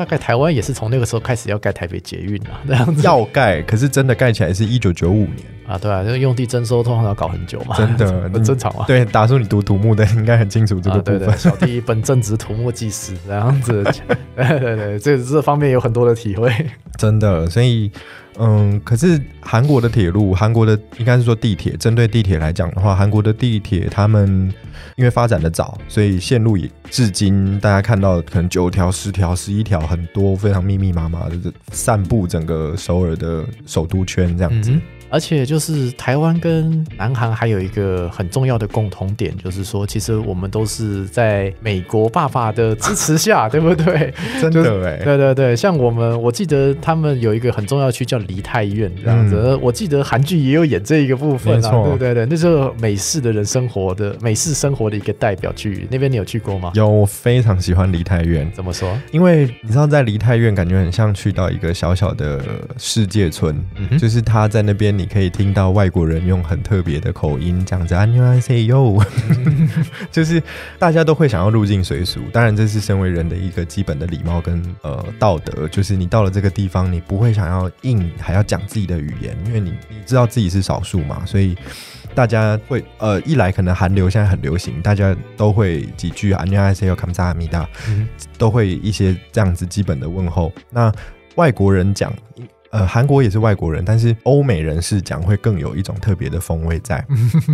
[0.00, 5.36] 大概台湾也是从那个时候开始要盖台北捷运啊， 这样子要盖，可是真的盖起来是一九九五年。
[5.66, 8.86] 啊，对啊，因为用地征收通常要搞很久嘛，真的很 正常啊。
[8.86, 11.18] 对，打叔你读土木的应该很清楚这个啊，部分。
[11.18, 13.84] 对对，小弟本正直土木技师这样子，
[14.34, 16.50] 对对对，这这方面有很多的体会。
[16.96, 17.92] 真的，所以
[18.42, 24.50] 嗯，可是韩国的铁路，韩国的应该是说地铁，针对地铁来讲的话，韩国的地铁他们
[24.96, 34.72] 因为发展的早，所以线路也至今大家看到可能九条、十条、十一条，很多非常密密麻麻的散布整个首尔的首都圈这样子。
[35.10, 44.12] 而且就是台湾跟南韩还有一个很重要的共同点，就是说，其实我们都是在美国爸爸的支持下， 对不对？
[44.40, 55.88] 真的哎、对对对，像我们，我记得他们有一个很重要的区叫梨泰院这样子，我记得韩剧也有演这一个部分啊，对对对，那就是美式的人生活的美式生活的一个代表剧。
[55.90, 56.70] 那边你有去过吗？
[56.74, 58.50] 有，我非常喜欢梨泰院。
[58.54, 58.96] 怎么说？
[59.10, 62.40] 因为你知道，在梨泰院感觉很像去到一个小小的
[62.78, 69.05] 世界村，嗯哼，就是他在那边，你可以听到外国人用很特别的口音讲着 “안녕하세요”，
[70.11, 70.41] 就是
[70.77, 72.21] 大家都会想要入境随俗。
[72.31, 81.55] 当然，这是身为人的一个基本的礼貌跟呃道德，就是你到了这个地方，你不会想要硬还要讲自己的语言，因为你你知道自己是少数嘛，所以。
[82.13, 90.49] 大家会呃，一来可能韩流现在很流行，大家都会几句안녕하세요、감사합니다，嗯都会一些这样子基本的问候。
[90.69, 90.89] 那
[91.35, 92.13] 外国人讲，
[92.70, 97.04] 呃，韩国也是外国人，但是欧美人士讲会更有一种特别的风味在。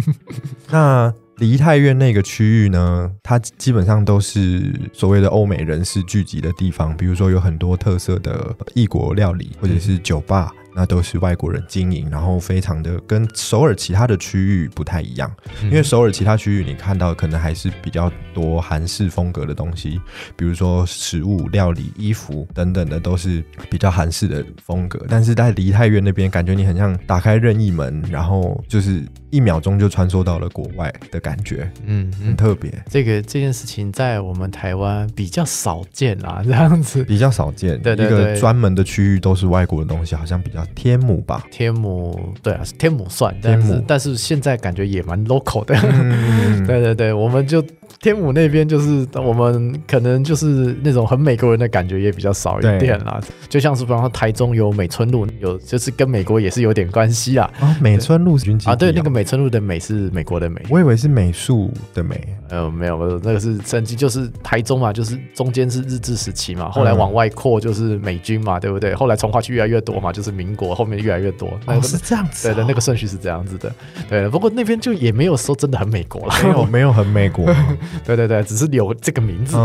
[0.71, 10.53] 那梨泰院那个区域呢，它基本上都是所谓的欧美人士聚集的地方，比如说有很多特色的异国料理或者是酒吧。
[10.77, 19.99] 那都是外国人经营，然后非常的跟首尔其他的区域不太一样，哼，因为首尔其他区域你看到可能还是比较多韩式风格的东西，
[20.37, 25.03] 比如说食物、料理、衣服等等的都是比较韩式的风格。
[25.09, 37.05] 但是在梨泰院那边，感觉你很像打开任意门，然后就是一秒钟就穿梭到了国外的感觉，嗯嗯，很特别，这个这件事情在我们台湾比较少见啊， 这样子。
[37.05, 37.81] 比较少见。
[37.83, 41.45] 对对一个专门的区域都是外国的东西，好像比较天母吧。
[41.51, 45.75] 天母对啊，天母算，但天母是但是现在感觉也蛮 local 的。
[45.83, 47.63] 嗯， 对对对，我们就
[48.01, 57.51] 天母那边就是我们可能就是那种很美国人的感觉也比较少一点啦，就像是比方说台中有美村路，有就是跟美国也是有点关系啊。
[57.61, 62.21] 哦，美村路军基地啊，对，那个哦美村路的美是美国的美，我以为是美术的美。
[62.49, 68.95] 呃，没有，没有，那个是曾经就是台中嘛，就是中间是日治时期嘛，后来往外扩就是美军嘛，对不对？
[68.95, 71.51] 后来从化区越来越多嘛，就是民国，后面越来越多。
[71.67, 73.73] 那个哦是这样子、对的，那个顺序是这样子的。
[74.09, 77.67] 对，不过那边就也没有说真的很美国了，没有没有很美国吗，
[78.05, 79.57] 对对对，只是有这个名字。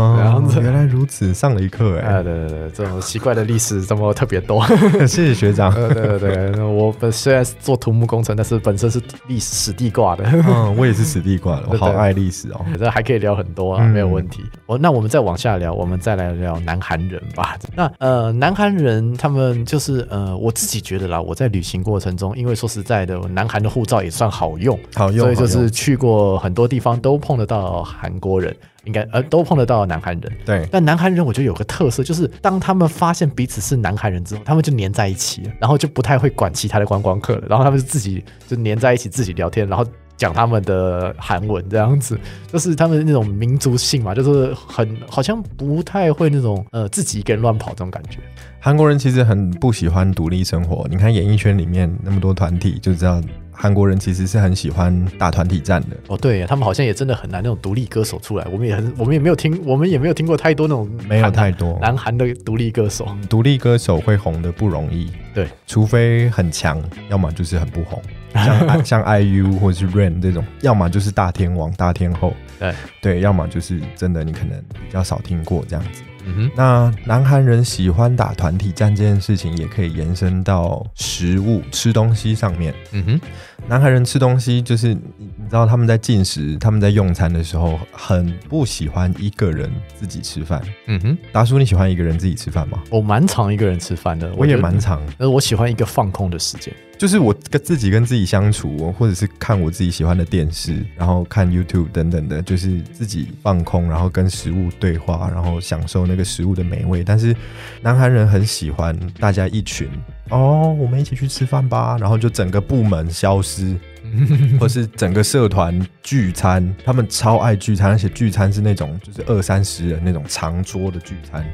[0.60, 4.64] 原来如此，上了一课哎、啊，对对对，这种奇怪的历史怎么特别多？
[5.06, 5.72] 谢谢学长。
[5.74, 12.60] 呃，对对对，我本虽然是做土木工程，但是本身是历史史地挂的，嗯，我也是史地挂的，我好爱历史哦。
[12.78, 14.42] 这还可以聊很多啊，嗯没有问题。
[14.66, 17.56] 哦，那我们再往下聊，我们再来聊南韩人吧。
[17.74, 30.32] 那呃，南韩人他们就是呃，我自己觉得啦，我在旅行过程中，因为说实在的，南韩的护照也算好用，好用，所以就是去过很多地方都碰得到韩国人，应该呃都碰得到南韩人。
[30.44, 39.86] 对，但南韩人我觉得有个特色，就是当他们发现彼此是南韩人之后，他们就黏在一起了，然后就不太会管其他的观光客了，然后他们就自己就黏在一起，自己聊天，然后
[40.16, 42.18] 讲他们的韩文这样子，
[42.52, 48.18] 就是他们那种民族性嘛，就是很好像不太会那种呃自己一个人乱跑这种感觉。
[48.58, 50.86] 韩国人其实很不喜欢独立生活。
[50.88, 53.20] 你看演艺圈里面那么多团体，就知道
[53.52, 55.96] 韩国人其实是很喜欢打团体战的。
[56.08, 63.06] 哦，对他们好像也真的很难那种独立歌手出来，我们也很我们也没有听，我们也没有听过太多那种没有韩太多南韩的独立歌手。
[63.28, 68.02] 独立歌手会红的不容易，对，除非很强，要么就是很不红，
[68.34, 76.02] 像 像 IU 或者是 Rain 这种，要么就是大天王、大天后，对对，要么就是真的你可能比较少听过这样子。
[76.24, 82.74] 嗯哼，那南韩人喜欢打团体战这件事情，也可以延伸到食物、吃东西上面。
[82.92, 83.20] 嗯哼，
[83.68, 90.62] 南韩人吃东西，就是你你知道他们在进食、他们在用餐的时候，很不喜欢一个人自己吃饭。
[90.86, 92.82] 嗯哼，达叔，你喜欢一个人自己吃饭吗？
[92.90, 96.72] 我蛮常一个人吃饭的，我也蛮常，呃，我喜欢一个放空的时间。
[97.02, 107.02] 就是我跟自己跟自己相处，或者是看我自己喜欢的电视，然后看 YouTube 等等的，就是自己放空，然后跟食物对话，然后享受那个食物的美味。
[107.02, 107.34] 但是
[107.80, 109.88] 南韩人很喜欢大家一群
[110.28, 113.76] 哦，我们一起去吃饭吧，然后就整个部门消失，
[114.60, 121.44] 或是整个社团聚餐，他们超爱聚餐，而且聚餐是那种就是二三十人那种长桌的聚餐。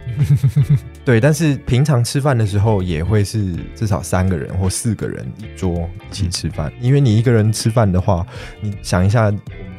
[1.05, 8.27] 对，但是平常吃饭的时候也会是至少三个人或四个人一桌一起吃饭，因为你一个人吃饭的话，
[8.61, 9.31] 你想一下，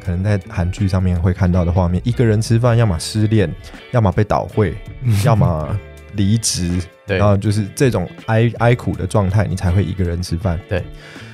[0.04, 3.54] 可能在韩剧上面会看到的画面，一个人吃饭，要么失恋，
[3.92, 4.76] 要么被倒会，
[5.24, 5.78] 要么
[6.14, 10.60] 离职，对然后就是这种哀哀苦的状态，你才会一个人吃饭。
[10.68, 10.84] 对，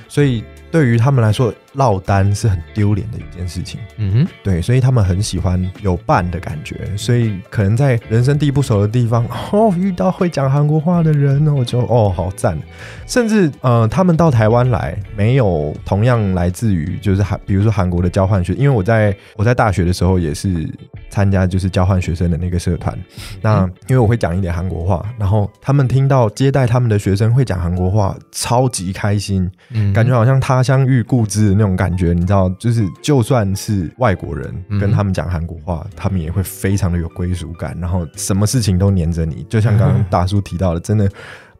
[0.08, 3.78] 所以对于他们来说，落单是很丢脸的一件事情。
[3.98, 12.58] 嗯哼，对，所以他们很喜欢有伴的感觉，所以可能在人生地不熟的地方，哦，遇到会讲韩国话的人，我就哦，好赞。
[13.06, 20.68] 甚至呃，他们到台湾来，没有同样来自于就是韩，比如说韩国的交换学，因为我在我在大学的时候也是
[21.08, 22.96] 参加就是交换学生的那个社团，
[23.40, 29.92] 那因为我会讲一点韩国话，然后他们听到接待他们的学生会讲韩国话，超级开心，嗯。
[29.92, 41.10] 感觉好像他乡遇故知的那种感觉，你知道，就是就算是外国人嗯跟他们讲韩国话，他们也会非常的有归属感，然后什么事情都黏着你，就像刚刚 大叔提到的，真的。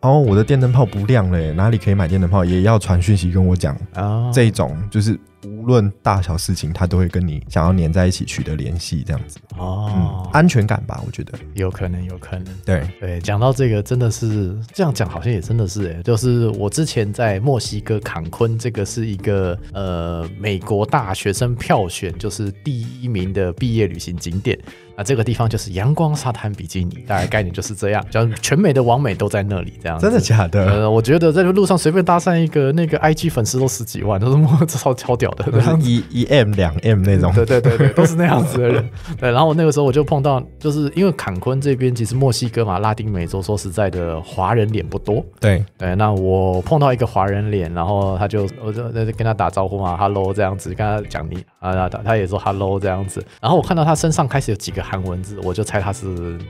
[0.02, 2.44] 哦，我的电灯泡不亮了，哪里可以买电灯泡？
[2.44, 12.46] 也要传讯息跟我讲，啊，这种就是无论大小事情，他都会跟你想要黏在一起取得联系，这样子，嗯哦，，安全感吧，我觉得，有可能，有可能。
[12.64, 24.58] 对，对，讲到这个，真的是这样讲，好像也真的是哎，就是我之前在墨西哥坎昆，这个是一个呃美国大学生票选就是第一名的毕业旅行景点。
[24.96, 29.98] 那这个地方就是阳光沙滩比基尼，大概概念就是这样，叫 全美的网美都在那里这样。
[29.98, 30.64] 真的假的？
[30.66, 35.44] 呃，我觉得在路上随便搭讪一个那个 IG 粉丝都十几万，都是哇这超超屌的，
[35.80, 38.90] 一一 M 两 M 那种，对对对对，都是那样子的人。
[39.20, 45.24] 对，然后我那个时候我就碰到，就是因为坎昆这边其实墨西哥嘛，拉丁美洲，说实在的，华人脸不多。
[45.40, 53.24] 对，对，那我碰到一个华人脸，然后他就我就在跟他打招呼嘛，hello 这样子，跟他讲你啊，他他也说 hello 这样子。
[53.40, 56.05] 然后我看到他身上开始有几个韩文字，我就猜他是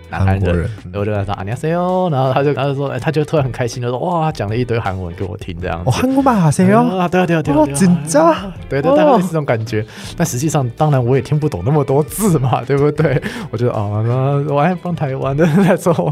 [0.10, 0.42] 南韩人。
[0.42, 5.90] 韩国人，然后我就跟他说啊，你好 say 哦，然后他就他就说，哎，他就突然很开心的说，哇，讲了一堆韩文给我听这样子。
[5.90, 6.98] 哦，韩国吧，하세요？
[6.98, 8.36] 啊，对啊，对啊，对啊，哦对啊紧张
[8.68, 9.86] 对对，哦大概是这种感觉。
[10.18, 13.22] 但实际上，当然我也听不懂那么多字嘛，对不对？
[13.52, 16.12] 我觉得啊，那我还帮台湾的那时候，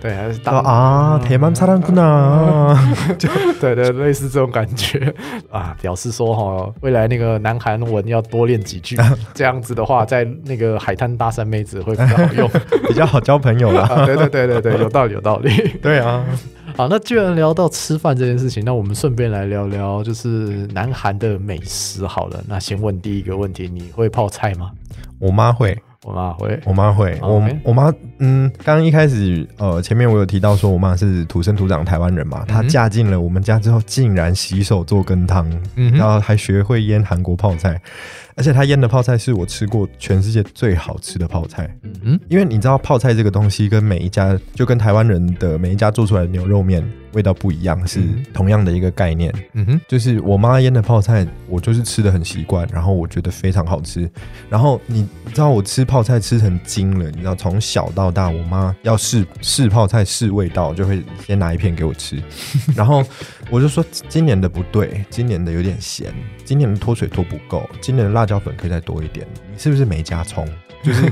[0.00, 2.76] 对，还是说当啊，대만사람구나。
[3.60, 5.12] 对对，类似这种感觉
[5.50, 8.96] 啊，表示说哈，未来那个南韩文要多练几句，
[9.34, 12.49] 这样子的话，在那个海滩搭讪妹 子会比较好用。
[12.87, 13.81] 比较好交朋友啦。
[13.91, 15.49] 啊，对对对对对，有道理有道理。
[15.81, 16.23] 对啊，
[16.77, 22.43] 好，那既然聊到吃饭这件事情，那我们顺便来聊聊就是南韩的美食好了。
[22.47, 24.71] 那先问第一个问题，你会泡菜吗？
[25.19, 26.59] 我妈会，我妈会。
[26.65, 37.81] 我妈会，我我妈，嗯，刚刚一开始，呃，前面我有提到说我妈是土生土长台湾人嘛，她嫁进了我们家之后，竟然洗手做羹汤，嗯然后还学会腌韩国泡菜，
[38.35, 41.73] 而且他腌的泡菜是我吃过全世界最好吃的泡菜。
[41.83, 49.33] 嗯哼，因为你知道泡菜这个东西跟每一家就跟台湾人的每一家做出来的牛肉面味道不一样，是嗯同样的一个概念。
[49.53, 54.07] 嗯哼，就是我妈腌的泡菜，我就是吃的很习惯，然后我觉得非常好吃。
[54.49, 62.21] 然后你你知道我吃泡菜吃成精了，你知道从小到大，我妈要试试泡菜试味道，就会先拿一片给我吃，
[62.75, 63.03] 然后
[63.49, 66.13] 我就说今年的不对，今年的有点咸，
[66.43, 70.47] 今年的脱水脱不够，今年的辣椒粉可以再多一点，你是不是没加葱？
[70.85, 71.11] 就是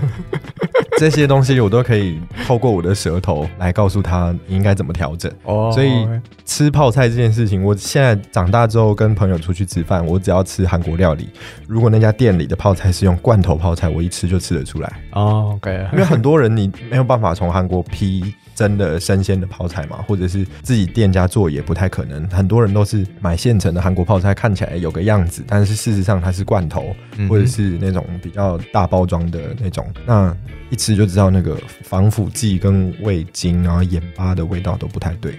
[0.99, 5.32] 这些东西我都可以透过我的舌头来告诉他你应该怎么调整。
[5.43, 6.07] 哦所以
[6.45, 11.30] 吃泡菜这件事情，我现在长大之后跟朋友出去吃饭，我只要吃韩国料理，
[11.67, 14.93] 如果那家店里的泡菜是用罐头泡菜，我一吃就吃得出来。
[15.13, 22.28] 哦，OK，因为很多人你没有办法从韩国批真的生鲜的泡菜嘛，或者是自己店家做也不太可能。
[22.30, 26.95] 很多人都是买现成的韩国泡菜，看起来有个样子，但是事实上它是罐头，
[27.30, 29.86] 或者是那种比较大包装的那种。
[30.06, 30.36] 那
[30.70, 35.34] 一吃就知道那个防腐剂跟味精，然后盐巴的味道都不太对。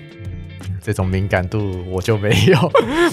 [0.80, 2.72] 这种敏感度我就没有，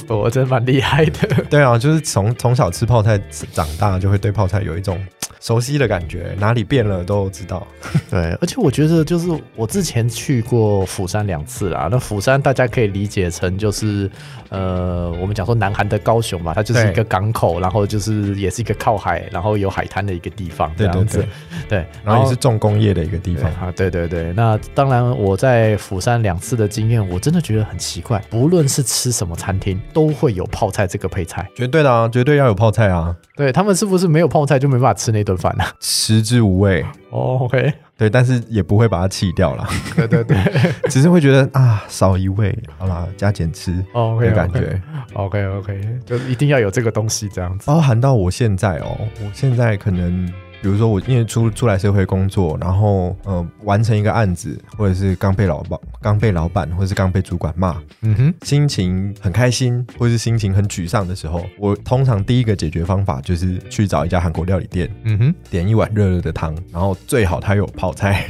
[0.14, 1.43] 我真蛮厉害的。
[1.49, 3.18] 对啊，就是从从小吃泡菜
[3.54, 5.02] 长大，就会对泡菜有一种
[5.41, 7.67] 熟悉的感觉，哪里变了都知道。
[8.09, 14.09] 对，而且我觉得就是我之前去过釜山两次啦，那釜山大家可以理解成就是
[14.49, 21.25] 呃，我们讲说南韩的高雄嘛，它就是一个港口，然后就是也是一个靠海，然后有海滩的一个地方，这样子。
[21.67, 23.51] 对，对，然后也是重工业的一个地方。
[23.51, 31.49] 对啊，对对对，那当然我在釜山两次的经验，我真的觉得很奇怪，不论是吃什么餐厅，都会有泡菜这个配菜。
[31.55, 36.86] 绝对的啊，绝对要有泡菜啊，对他们是不是没有泡菜就没办法吃那顿饭啊、食之无味。
[37.09, 40.38] 哦，OK，对，但是也不会把它弃掉啦，对对对
[40.89, 44.82] 只是会觉得啊少一味，好啦，加减吃，OK，感觉。
[45.13, 47.67] OK OK，就一定要有这个东西这样子。
[47.67, 50.32] 包含到我现在哦，我现在可能，
[50.62, 68.28] 比如说我因为出出来社会工作，然后呃完成一个案子，或者是刚被老板刚被老板或者是刚被主管骂，嗯哼，心情很开心，或是心情很沮丧的时候，我通常第一个解决方法就是去找一家韩国料理店，嗯哼，点一碗热热的汤，然后最好它有泡菜，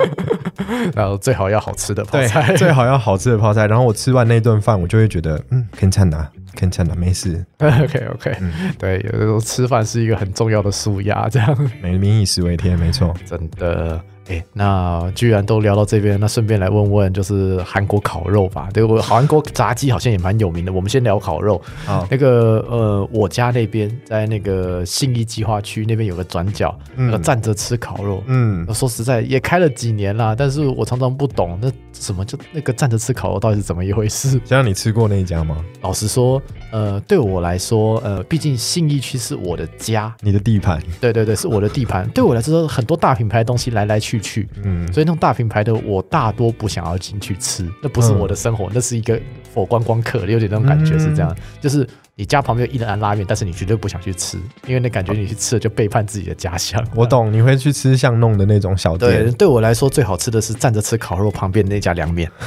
[0.94, 3.66] 然后最好要好吃的泡对菜。，最好要好吃的泡菜。
[3.66, 13.14] 然后我吃完那顿饭，我就会觉得，嗯，肯찬 다， 肯찬 다， 没事，OK OK，、嗯对，有的时候吃饭是一个很重要的舒压，这样每民以食为天，没错。
[13.26, 14.02] 真的。
[14.28, 18.68] 哎，那居然都聊到这边，那顺便来问问，就是韩国烤肉吧。
[18.72, 20.72] 对我韩国炸鸡好像也蛮有名的。
[20.72, 21.60] 我们先聊烤肉。
[21.86, 28.22] 啊，那个呃，我家那边在那个信义计划区那边有个转角，嗯那个站着吃烤肉。
[28.26, 34.40] 嗯，说实在，也开了几年啦，但是我常常不懂那什么就那个站着吃烤肉到底是怎么一回事。
[34.44, 35.56] 像你吃过那一家吗？
[35.82, 36.40] 老实说，
[36.72, 42.08] 呃，对我来说，呃，毕竟信义区是我的家，你的地盘，对对对，是我的地盘。
[42.10, 49.20] 对我来说，很多大品牌的东西来来去去，嗯，所以那种大品牌的我大多不想要进去吃，那不是嗯我的生活，那是一个
[49.52, 56.84] 佛观光客，有点那种感觉是这样，就是你家旁边有一人安拉面，但是你绝对不想去吃，因为那感觉你去吃了就背叛自己的家乡。
[56.94, 62.30] 我懂，你会去吃巷弄的那种小对，店，对我来说最好吃的是站着吃烤肉旁边那家凉面。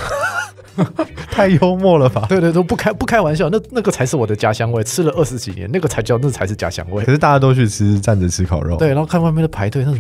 [1.32, 2.26] 太幽默了吧？
[2.30, 7.12] 对对，都不开不开玩笑，那那个才是我的家乡味，吃了二十几年，那个才叫那才是家乡味可。
[7.12, 10.00] 是大家都去吃站着吃烤肉，对，然后看外面的排队，那那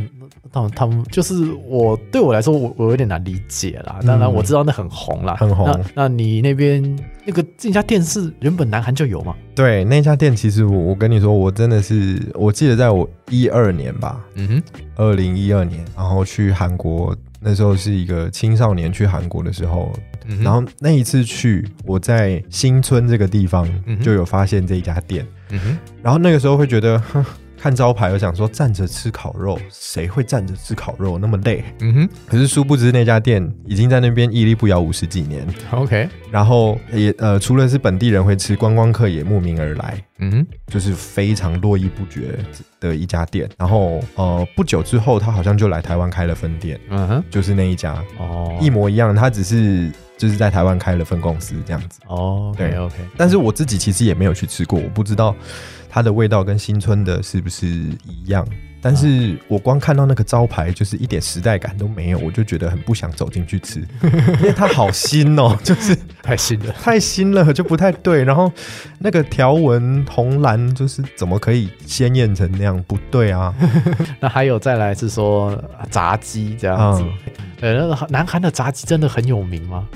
[0.53, 3.99] 那他们就是我对我来说，我我有点难理解啦。
[4.05, 6.82] 当然嗯我知道那很红啦，很红那那你那边
[7.25, 9.36] 那个这家店是原本南韩就有吗？
[9.53, 14.63] 对，那家店其实我我跟你说，我真的是，我记得在我一二年吧，嗯哼，
[14.95, 19.91] 二零一二年，然后去韩国，那时候是一个青少年去韩国的时候，
[20.28, 27.23] 嗯然后那一次去，我在新村这个地方嗯就有发现这一家店，嗯哼，然后那个时候会觉得，哼
[27.59, 31.63] 看招牌，我想说站着吃烤肉，谁会站着吃烤肉那么累？
[31.80, 32.09] 嗯哼。
[32.28, 39.97] 可是殊不知那家店已经在那边屹立不摇五十几年，，OK，然后也呃，除了是本地人会吃，观光客也慕名而来。
[40.19, 42.38] 嗯哼，就是非常络绎不绝
[42.80, 47.95] 的一家店，然后呃不久之后，他好像就来台湾开了分店，嗯哼，就是那一家。
[48.19, 51.99] 哦，一模一样，他只是就是在台湾开了分公司这样子。
[52.07, 55.36] 哦对 OK，但是我自己其实也没有去吃过，我不知道
[55.89, 58.45] 它的味道跟新村的是不是一样。
[58.80, 63.80] 但是我光看到那个招牌，就是一点时代感都没有，我就觉得很不想走进去吃，
[64.39, 66.72] 因为它好新哦， 就是太新了。
[66.74, 68.24] 太新了，就不太对。
[68.24, 68.49] 然后
[68.99, 72.82] 那个条纹红蓝，就是怎么可以鲜艳成那样？
[72.88, 73.53] 不对啊！
[74.22, 77.03] 那还有再来是说啊炸鸡这样子，
[77.61, 79.88] 呃，那个南韩的炸鸡真的很有名吗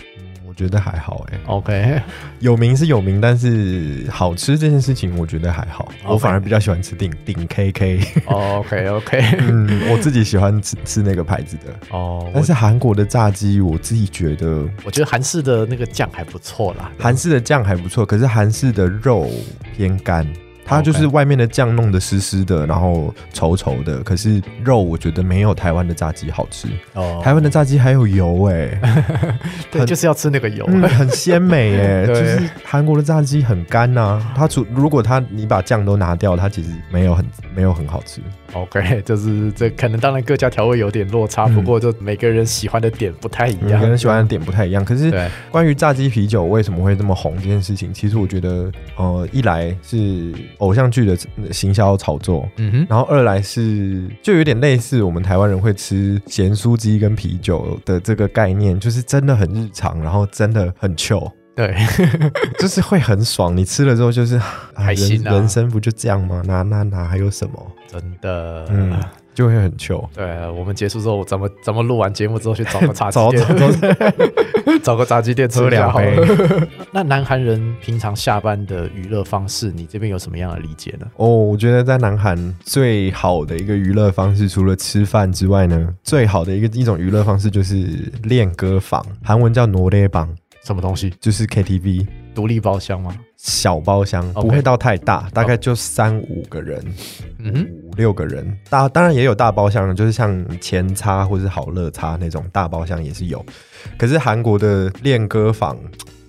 [0.51, 2.01] 我觉得还好哎、？OK，
[2.41, 5.89] 有名是有名，但是好吃这件事情，我觉得还好。
[6.05, 11.73] 我反而比较喜欢吃顶顶 KK，OK OK， 嗯，我自己喜欢吃吃那个牌子的。
[11.91, 19.29] 哦，但是韩国的炸鸡，我自己觉得我觉得韩式的那个酱还不错啦，韩式的酱还不错，可是韩式的肉
[19.77, 20.27] 偏干。
[20.66, 26.68] 它就是外面的酱弄得湿湿的，然后稠稠的，可是肉我觉得没有台湾的炸鸡好吃。
[26.93, 28.80] 哦，台湾的炸鸡还有油哎、
[29.72, 32.16] 对，就是要吃那个油，嗯，很鲜美哎、 对。
[32.16, 38.22] 就是韩国的炸鸡很干呐、它除如果它你把酱都拿掉，它其实没有很没有很好吃。
[38.53, 43.80] OK，就是这可能当然各家调味有点落差，嗯不过就每个人喜欢的点不太一样。
[43.80, 44.84] 每，个人喜欢的点不太一样。
[44.84, 45.12] 可是，
[45.49, 51.17] 关于炸鸡啤酒为什么会这么红这件事情，其实我觉得，呃，一来是偶像剧的
[51.51, 61.31] 行销炒作，嗯哼，然后二来是就有点类似我们台湾人会吃咸酥鸡跟啤酒的这个概念，就是真的很日常，然后真的很 chill。
[61.53, 61.75] 对，
[62.57, 64.43] 就是会很爽，你吃了之后就是啊
[64.75, 66.41] 开心啊人人生不就这样吗？
[66.45, 67.71] 哪哪哪还有什么？
[67.87, 68.97] 真的，嗯，
[69.34, 70.09] 就会很 chill。
[70.14, 73.88] 对，我们结束之后，咱们咱们录完节目之后去找个炸 鸡走店，走走，
[74.82, 76.68] 找个炸鸡店吃喝两一下好了杯。
[76.92, 81.07] 那南韩人平常下班的娱乐方式，你这边有什么样的理解呢？
[81.16, 87.86] 哦，我觉得在南韩最好的一个娱乐方式，除了吃饭之外呢，最好的一个一种娱乐方式就是
[88.22, 90.28] 练歌房，韩文叫노래방，
[90.64, 91.12] 什么东西？
[91.20, 93.16] 就是 KTV 独立包厢吗？
[93.38, 96.80] 小包厢不会到太大，大概就三五个人。
[97.39, 103.43] 嗯哼，五六个人，大当然也有大包厢，就是像前叉或是好乐叉那种大包厢也是有。
[103.97, 105.76] 可是韩国的练歌房，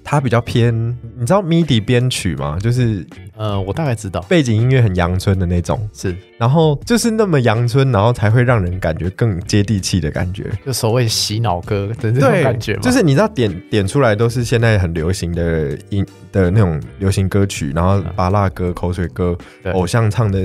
[0.02, 0.74] 它比较偏，
[1.18, 2.58] 你知道 MIDI 编曲吗？
[2.58, 3.06] 就是
[3.36, 6.14] 呃，我大概知道，背景音乐很阳春的那种，是。
[6.38, 10.50] 然后就是那么阳春，然后才会让人感觉更接地气的感觉。
[10.66, 19.38] 就所谓洗脑歌的这种感觉嘛，就是你知道点点出来都是现在很流行的音的那种流行歌曲，然后巴拉歌、口水歌、
[19.72, 20.40] 偶像唱的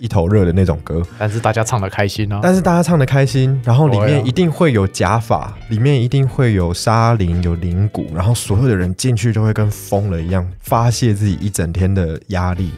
[0.00, 1.00] 一头热的那种歌。
[1.16, 2.40] 但是大家唱的开心啊。
[2.42, 12.70] 但是大家唱的开心，然后里面一定会有假发，里面一定会有沙林、有铃鼓，然后所有的人进去就会跟疯了一样发泄自己一整天的压力。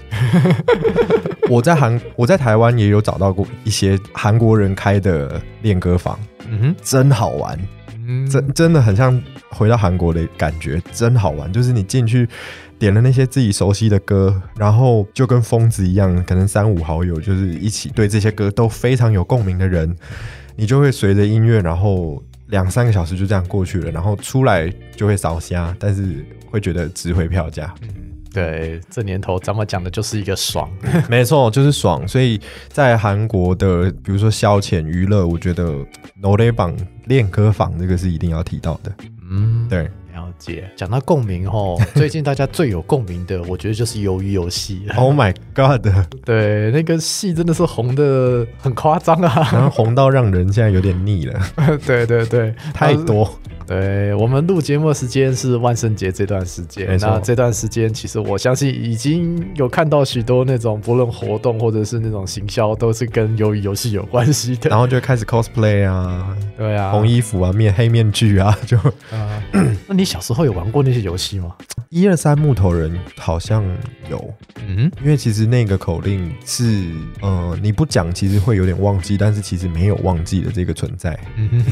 [1.49, 7.59] 我在韩，我在台湾也有找到过一些韩国人开的练歌房，嗯真好玩，
[8.07, 9.19] 嗯真真的很像
[9.49, 11.51] 回到韩国的感觉，真好玩。
[11.53, 12.29] 就是你进去
[12.79, 19.97] 点了那些自己熟悉的歌，然后就跟疯子一样，可能三五好友就是一起对这些歌都非常有共鸣的人，
[20.55, 27.75] 你就会随着音乐，然后两三个小时就这样过去了，然后出来就会扫瞎，但是会觉得值回票价。
[28.39, 30.71] 对，这年头咱们讲的就是一个爽。
[31.11, 32.07] 没错，就是爽。
[32.07, 35.65] 所以在韩国的，比如说消遣娱乐，我觉得
[36.21, 36.77] No Day 榜
[37.07, 38.93] 练歌房这个是一定要提到的。
[39.29, 39.83] 嗯，对，
[40.15, 40.71] 了解。
[40.77, 44.87] 讲到共鸣吼， 最近大家最有共鸣的，我觉得就是鱿鱼游戏。
[44.97, 45.87] Oh my God！
[46.25, 49.49] 对，那个戏真的是红的很夸张啊。
[49.53, 51.41] 然后红到让人现在有点腻了，
[51.85, 53.29] 对对对，太多。
[53.69, 64.71] 对我们录节目的时间是万圣节这段时间，那这段时间其实我相信已经有看到许多那种不论活动或者是那种行销，都是跟鱿鱼游戏有关系的。
[64.71, 68.79] 然后就开始 cosplay 啊，对啊，红衣服啊，面黑面具啊，就。
[69.11, 69.45] 啊。
[69.87, 71.55] 那你小时候有玩过那些游戏吗？
[71.91, 73.65] 一二三木头人好像
[74.11, 74.35] 有，
[74.67, 76.87] 嗯，因为其实那个口令是，
[77.21, 81.19] 呃，你不讲其实会有点忘记，但是其实没有忘记的这个存在，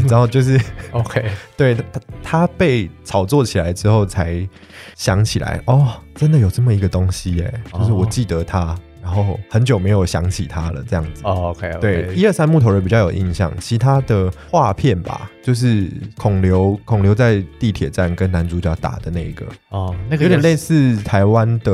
[0.09, 0.59] 然后就是，
[0.93, 1.25] OK，
[1.57, 4.49] 对它它被炒作起来之后才
[4.95, 11.23] 想起来，哦，真的有这么一个东西耶，就是我哦记得他，然后很久没有想起他了，这样子。
[11.25, 21.73] 哦，OK，, 对，一二三木头人比较有印象，其他的画片吧，就是孔刘，孔刘在地铁站跟男主角打的那一个，哦，那个有点类似，台湾的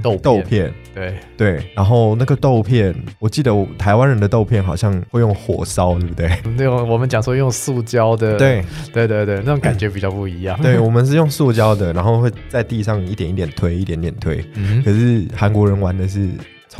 [0.00, 1.70] 豆片豆片，对，对。
[1.74, 6.30] 然后那个豆片，我记得我台湾人的豆片好像会用火烧，对不对？
[6.56, 10.56] 那种我们讲说用塑胶的，对，对对对，那种感觉比较不一样。
[10.62, 14.40] 对，我们是用塑胶的，然后会在地上一点一点推，一点点推。
[14.54, 16.28] 嗯，可是韩国人玩的是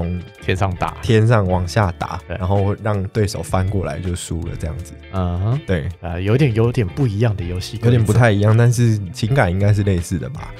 [0.00, 4.94] 从天上打，天上往下打，然后让对手翻过来就输了，这样子。
[5.12, 10.54] 嗯哼，对，啊，有点有点不一样的游戏，有点不太一样，但是情感应该是类似的吧。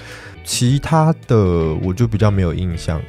[0.44, 3.00] 其他的我就比较没有印象。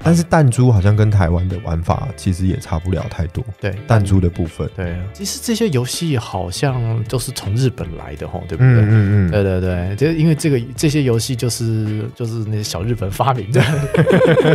[0.00, 4.68] 嗯，但是弹珠好像跟台湾的玩法其实也差不了太多，对，弹珠的部分。
[4.74, 8.72] 对，其实这些游戏好像都是从日本来的吼，对不对？
[8.72, 13.62] 嗯嗯嗯，对对对，就因为这个这些游戏就是就是那些小日本发明的，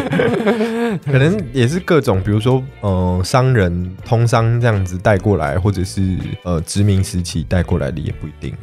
[1.05, 8.53] 可能也是各种，比如说呃商人通商这样子带过来，或者是呃殖民时期带过来的也不一定。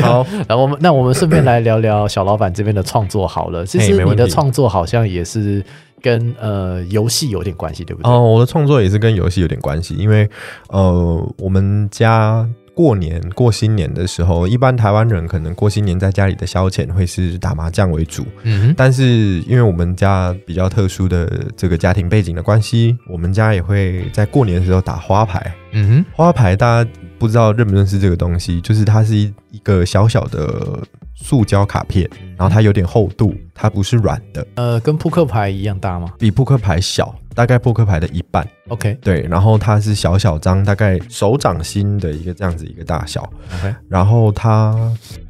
[0.00, 3.64] 好， 然后我们那我们顺便来聊聊小老板这边的创作好了。
[3.66, 5.64] 其实你的创作好像也是
[6.04, 8.12] 跟呃游戏有点关系，对不对？
[8.12, 10.28] 哦，我的创作也是跟游戏有点关系，因为
[10.68, 12.46] 呃我们家。
[12.76, 18.26] 过年过新年的时候，一般台湾人可能过新年在家里的消遣会是打麻将为主。
[18.42, 25.54] 嗯，但是因为我们家比较特殊的这个家庭背景的关系，我们家也会在过年的时候打花牌。
[25.70, 30.80] 嗯哼，花牌大家不知道认不认识这个东西，就是它是一一个小小的。
[31.14, 34.46] 塑胶卡片，然后它有点厚度，它不是软的。
[34.56, 36.12] 呃，跟扑克牌一样大吗？
[36.18, 38.46] 比扑克牌小，大概扑克牌的一半。
[38.68, 43.22] OK，对，然后它是小小张，大概手掌心的一个这样子一个大小。
[43.58, 44.74] OK，然后它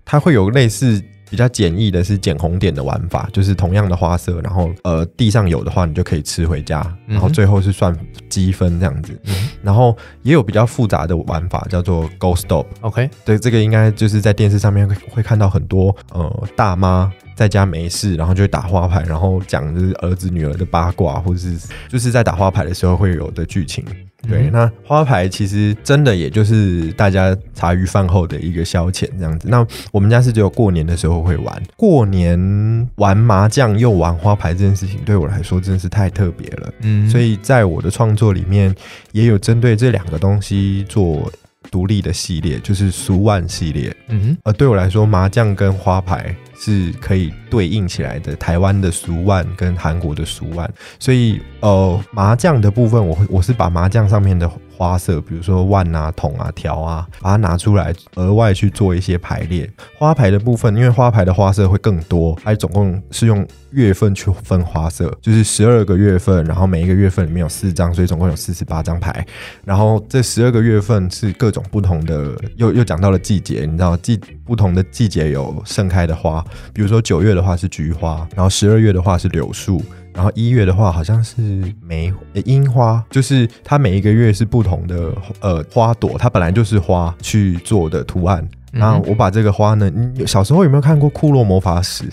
[0.04, 1.02] 它会有类似。
[1.34, 7.92] 比较简易的是捡红点的玩法，就是同样的花色，然后呃地上有的话，你就可以吃回家，然后最后是算
[8.28, 9.20] 积分这样子。
[9.60, 12.66] 然后也有比较复杂的玩法，叫做 Go Stop。
[12.82, 21.58] OK，对，这个应该就是在电视上面会看到很多呃大妈在家没事，然后就打花牌，然后讲就是儿子女儿的八卦，或者是
[21.88, 23.84] 就是在打花牌的时候会有的剧情。
[24.28, 29.48] 对，那花牌其实真的也就是大家茶余饭后的一个消遣这样子。
[29.48, 36.72] 那我们家是只有过年的时候会玩，过年玩麻将又玩花牌这件事情，对我来说真的是太特别了。
[36.80, 38.74] 嗯，所以在我的创作里面，
[39.12, 41.30] 也有针对这两个东西做
[41.70, 43.94] 独立的系列，就是俗万系列。
[44.08, 46.34] 嗯哼，呃，对我来说，麻将跟花牌。
[46.56, 54.50] 是可以对应起来的，台湾的俗万跟韩国的俗万，所以呃麻将的部分，我会我是把麻将上面的。
[54.76, 59.70] 花色，比如说万啊、筒啊、条啊，把它拿出来，额外去做一些排列。
[59.96, 69.24] 花牌的部分，因为花牌的花色会更多，它总共是用月份去分花色，就是十二个月份，然后每一个月份里面有四张，所以总共有四十八张牌。
[69.64, 79.82] 然后这十二个月份是各种不同的，又又讲到了季节，你知道季不同的季节有盛开的花，比如说九月的话是菊花，然后十二月的话是柳树。
[80.14, 81.42] 然后一月的话，好像是
[81.82, 82.14] 梅
[82.44, 88.48] 樱花，就是它每一个月是不同的呃花朵，它本来就是花去做的图案。
[88.70, 92.04] 然后我把这个花呢，你小时候有没有看过《库洛魔法使》？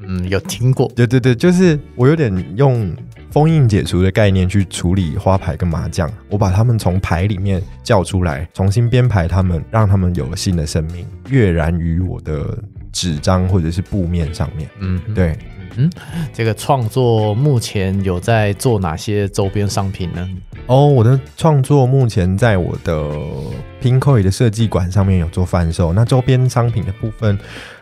[0.00, 0.90] 嗯，有听过。
[0.96, 2.92] 对对对，就是我有点用
[3.30, 12.58] 封印解除的概念去处理花牌跟麻将，我把它们从牌里面叫出来，重新编排它们，让它们有了新的生命，跃然于我的
[12.94, 14.70] 纸张或者是布面上面。
[14.78, 15.36] 嗯，对。
[15.76, 15.90] 嗯，
[16.32, 20.30] 这个创作目前有在做哪些周边商品呢？
[20.66, 23.10] 哦，我的创作目前在我的
[23.82, 25.92] Pinkoi 的设计馆上面有做贩售。
[25.92, 27.36] 那周边商品的部分，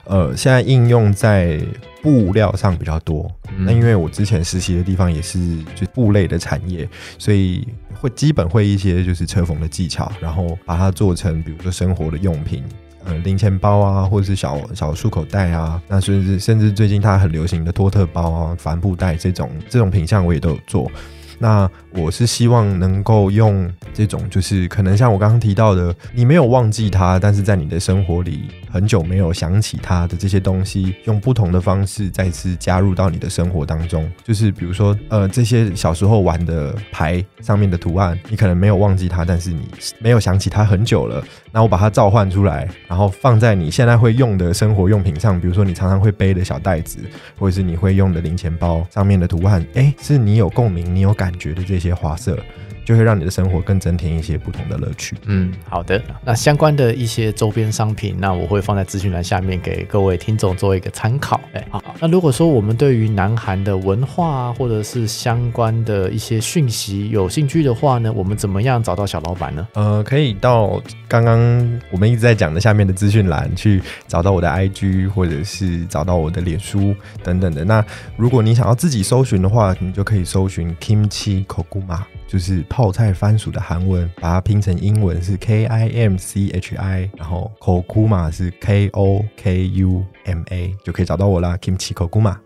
[0.04, 1.60] 呃，现在应用在
[2.00, 3.30] 布料上比较多。
[3.58, 5.38] 那因为我之前实习的地方也是
[5.74, 6.88] 就布类的产业，
[7.18, 7.68] 所以
[8.00, 12.64] 会基本会一些就是车缝的技巧，然后把它做成比如说生活的用品。
[13.04, 20.90] 呃，零钱包啊，或者是小小束口袋啊，那甚至甚至最近它很流行的托特包啊、帆布袋这种这种品相，我也都有做。
[21.38, 34.08] 那我是希望能够用这种，就是可能像我刚刚提到的，你没有忘记它，但是在你的生活里很久没有想起它的这些东西，用不同的方式再次加入到你的生活当中。
[34.22, 39.66] 就是比如说，呃，这些小时候玩的牌上面的图案，你可能没有忘记它，但是你
[39.98, 41.24] 没有想起它很久了。
[41.52, 47.00] 那我把它召唤出来，然后放在你现在会用的生活用品上，比如说你常常会背的小袋子，
[47.38, 51.30] 或者是你会用的零钱包上面的图案，哎，是你有共鸣，你有感。
[51.42, 52.38] 觉的这些花色。
[52.84, 55.16] 就会让你的生活更增添一些不同的乐趣。
[55.26, 56.02] 嗯，好的。
[56.24, 61.40] 那相关的一些周边商品，那我会放在资讯栏下面给各位听众做一个参考。
[61.52, 61.82] 哎，好。
[62.00, 69.66] 那如果说我们对于南韩的文化或者是相关的一些讯息有兴趣的话呢，我们怎么样找到小老板呢？
[69.74, 77.64] 呃，可以到刚刚我们一直在讲的下面的资讯栏去找到我的 IG，或者是找到我的脸书等等的。
[77.64, 77.84] 那
[78.16, 82.00] 如果你想要自己搜寻的话，你就可以搜寻 Kimchi Kokuma。
[82.32, 91.58] 就是泡菜番薯的韩文，把它拼成英文是 K I M C H I，然后 Kokuma 是 K O K U M A，就可以找到我啦。
[91.58, 92.38] Kimchi Kokuma。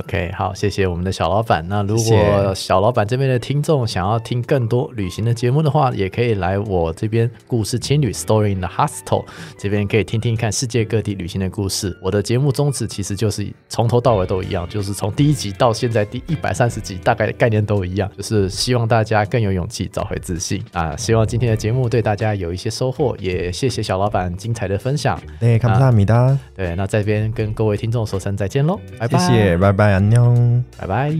[0.00, 1.64] OK，好，谢谢我们的小老板。
[1.68, 9.24] 那如果小老板这边的听众想要听更多旅行的节目的话，也可以来我这边“故事青旅 ”（Story in the Hostel）
[9.56, 11.96] 这边可以听听看世界各地旅行的故事。
[12.02, 20.96] 我的节目宗旨其实就是从头到尾都一样，就是从第一集到现在第一百三十集，大概概念都一样，就是希望大家更有勇气找回自信啊！
[20.96, 25.20] 希望今天的节目对大家有一些收获，也谢谢小老板精彩的分享。
[25.40, 26.36] 哎，卡不到米达。
[26.56, 29.83] 对，那这边跟各位听众说声再见喽，拜拜，拜拜。
[29.92, 30.62] 안 녕。
[30.78, 31.14] 拜拜。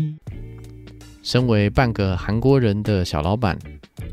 [1.22, 3.58] 身为半个韩国人的小老板，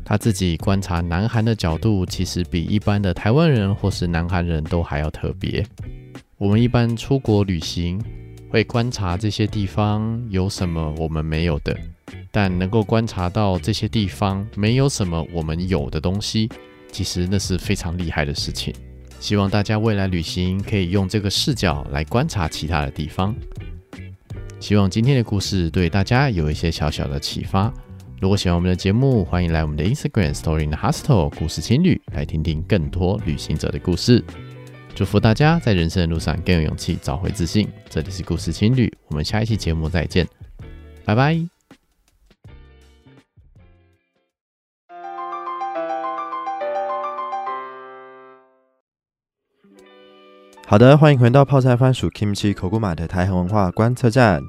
[0.04, 5.64] 他自己观察南韩的角度，其实比一般的台湾人或是南韩人都还要特别。
[6.38, 8.02] 我们一般出国旅行，
[8.48, 11.76] 会观察这些地方有什么我们没有的，
[12.30, 16.48] 但能够观察到这些地方没有什么我们有的东西，
[16.90, 18.74] 其实那是非常厉害的事情。
[19.20, 23.34] 希望大家未来旅行可以用这个视角来观察其他的地方。
[24.62, 27.74] 希望今天的故事对大家有一些小小的启发。
[28.20, 34.22] 如果喜欢我们的节目，欢迎来我们的 Instagram Story in the Hostel 故事情侣来听听更多旅行者的故事。
[34.94, 37.68] 祝福大家在人生的路上更有勇气，找回自信。
[37.90, 40.28] 这里是故事情侣，我们下一期节目再见，
[41.04, 41.61] 拜拜。
[50.64, 54.40] 好的，欢迎回到泡菜番薯 Kimchi 口古马的台韩文化观测站。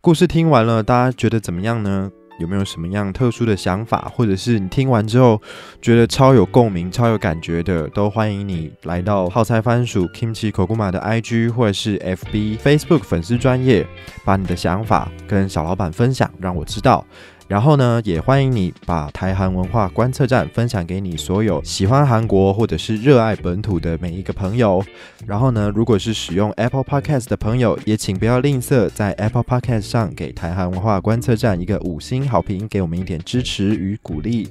[0.00, 2.10] 故事听完了，大家觉得怎么样呢？
[2.40, 5.40] 有没有什么样特殊的想法，或者是你听完之后
[5.82, 13.86] 觉得超有共鸣、超有感觉的，都欢迎你来到泡菜番薯 Kimchi 口古马的 IG 或者是 FB、Facebook 粉丝专业，
[14.24, 17.04] 把你的想法跟小老板分享，让我知道。
[17.48, 24.84] 然后呢，也欢迎你把台韩文化观测站分享给你所有喜欢韩国或者是热爱本土的每一个朋友。
[25.26, 34.48] 然后呢，如果是使用 Apple Podcast 的朋友，也请不要吝啬在 Apple Podcast 上给台韩文化观测站一个五星好评，给我们一点支持与鼓励。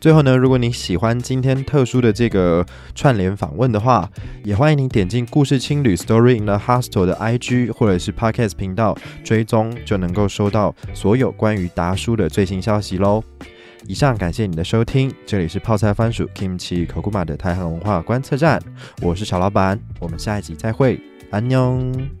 [0.00, 4.08] 最后呢，如果你喜欢今天特殊的这个串联访问的话，
[4.44, 13.22] 也欢迎你点进故事青旅 Story in the Hostel 的 IG 或者是 Podcast 频道追踪，就能够收到所有关于达叔的最新消息喽。
[13.86, 18.60] 以上感谢你的收听，这里是泡菜番薯 Kimchi 口古马的台韩文化观测站，
[19.02, 22.17] 我是小老板，我们下一集再会，安妞。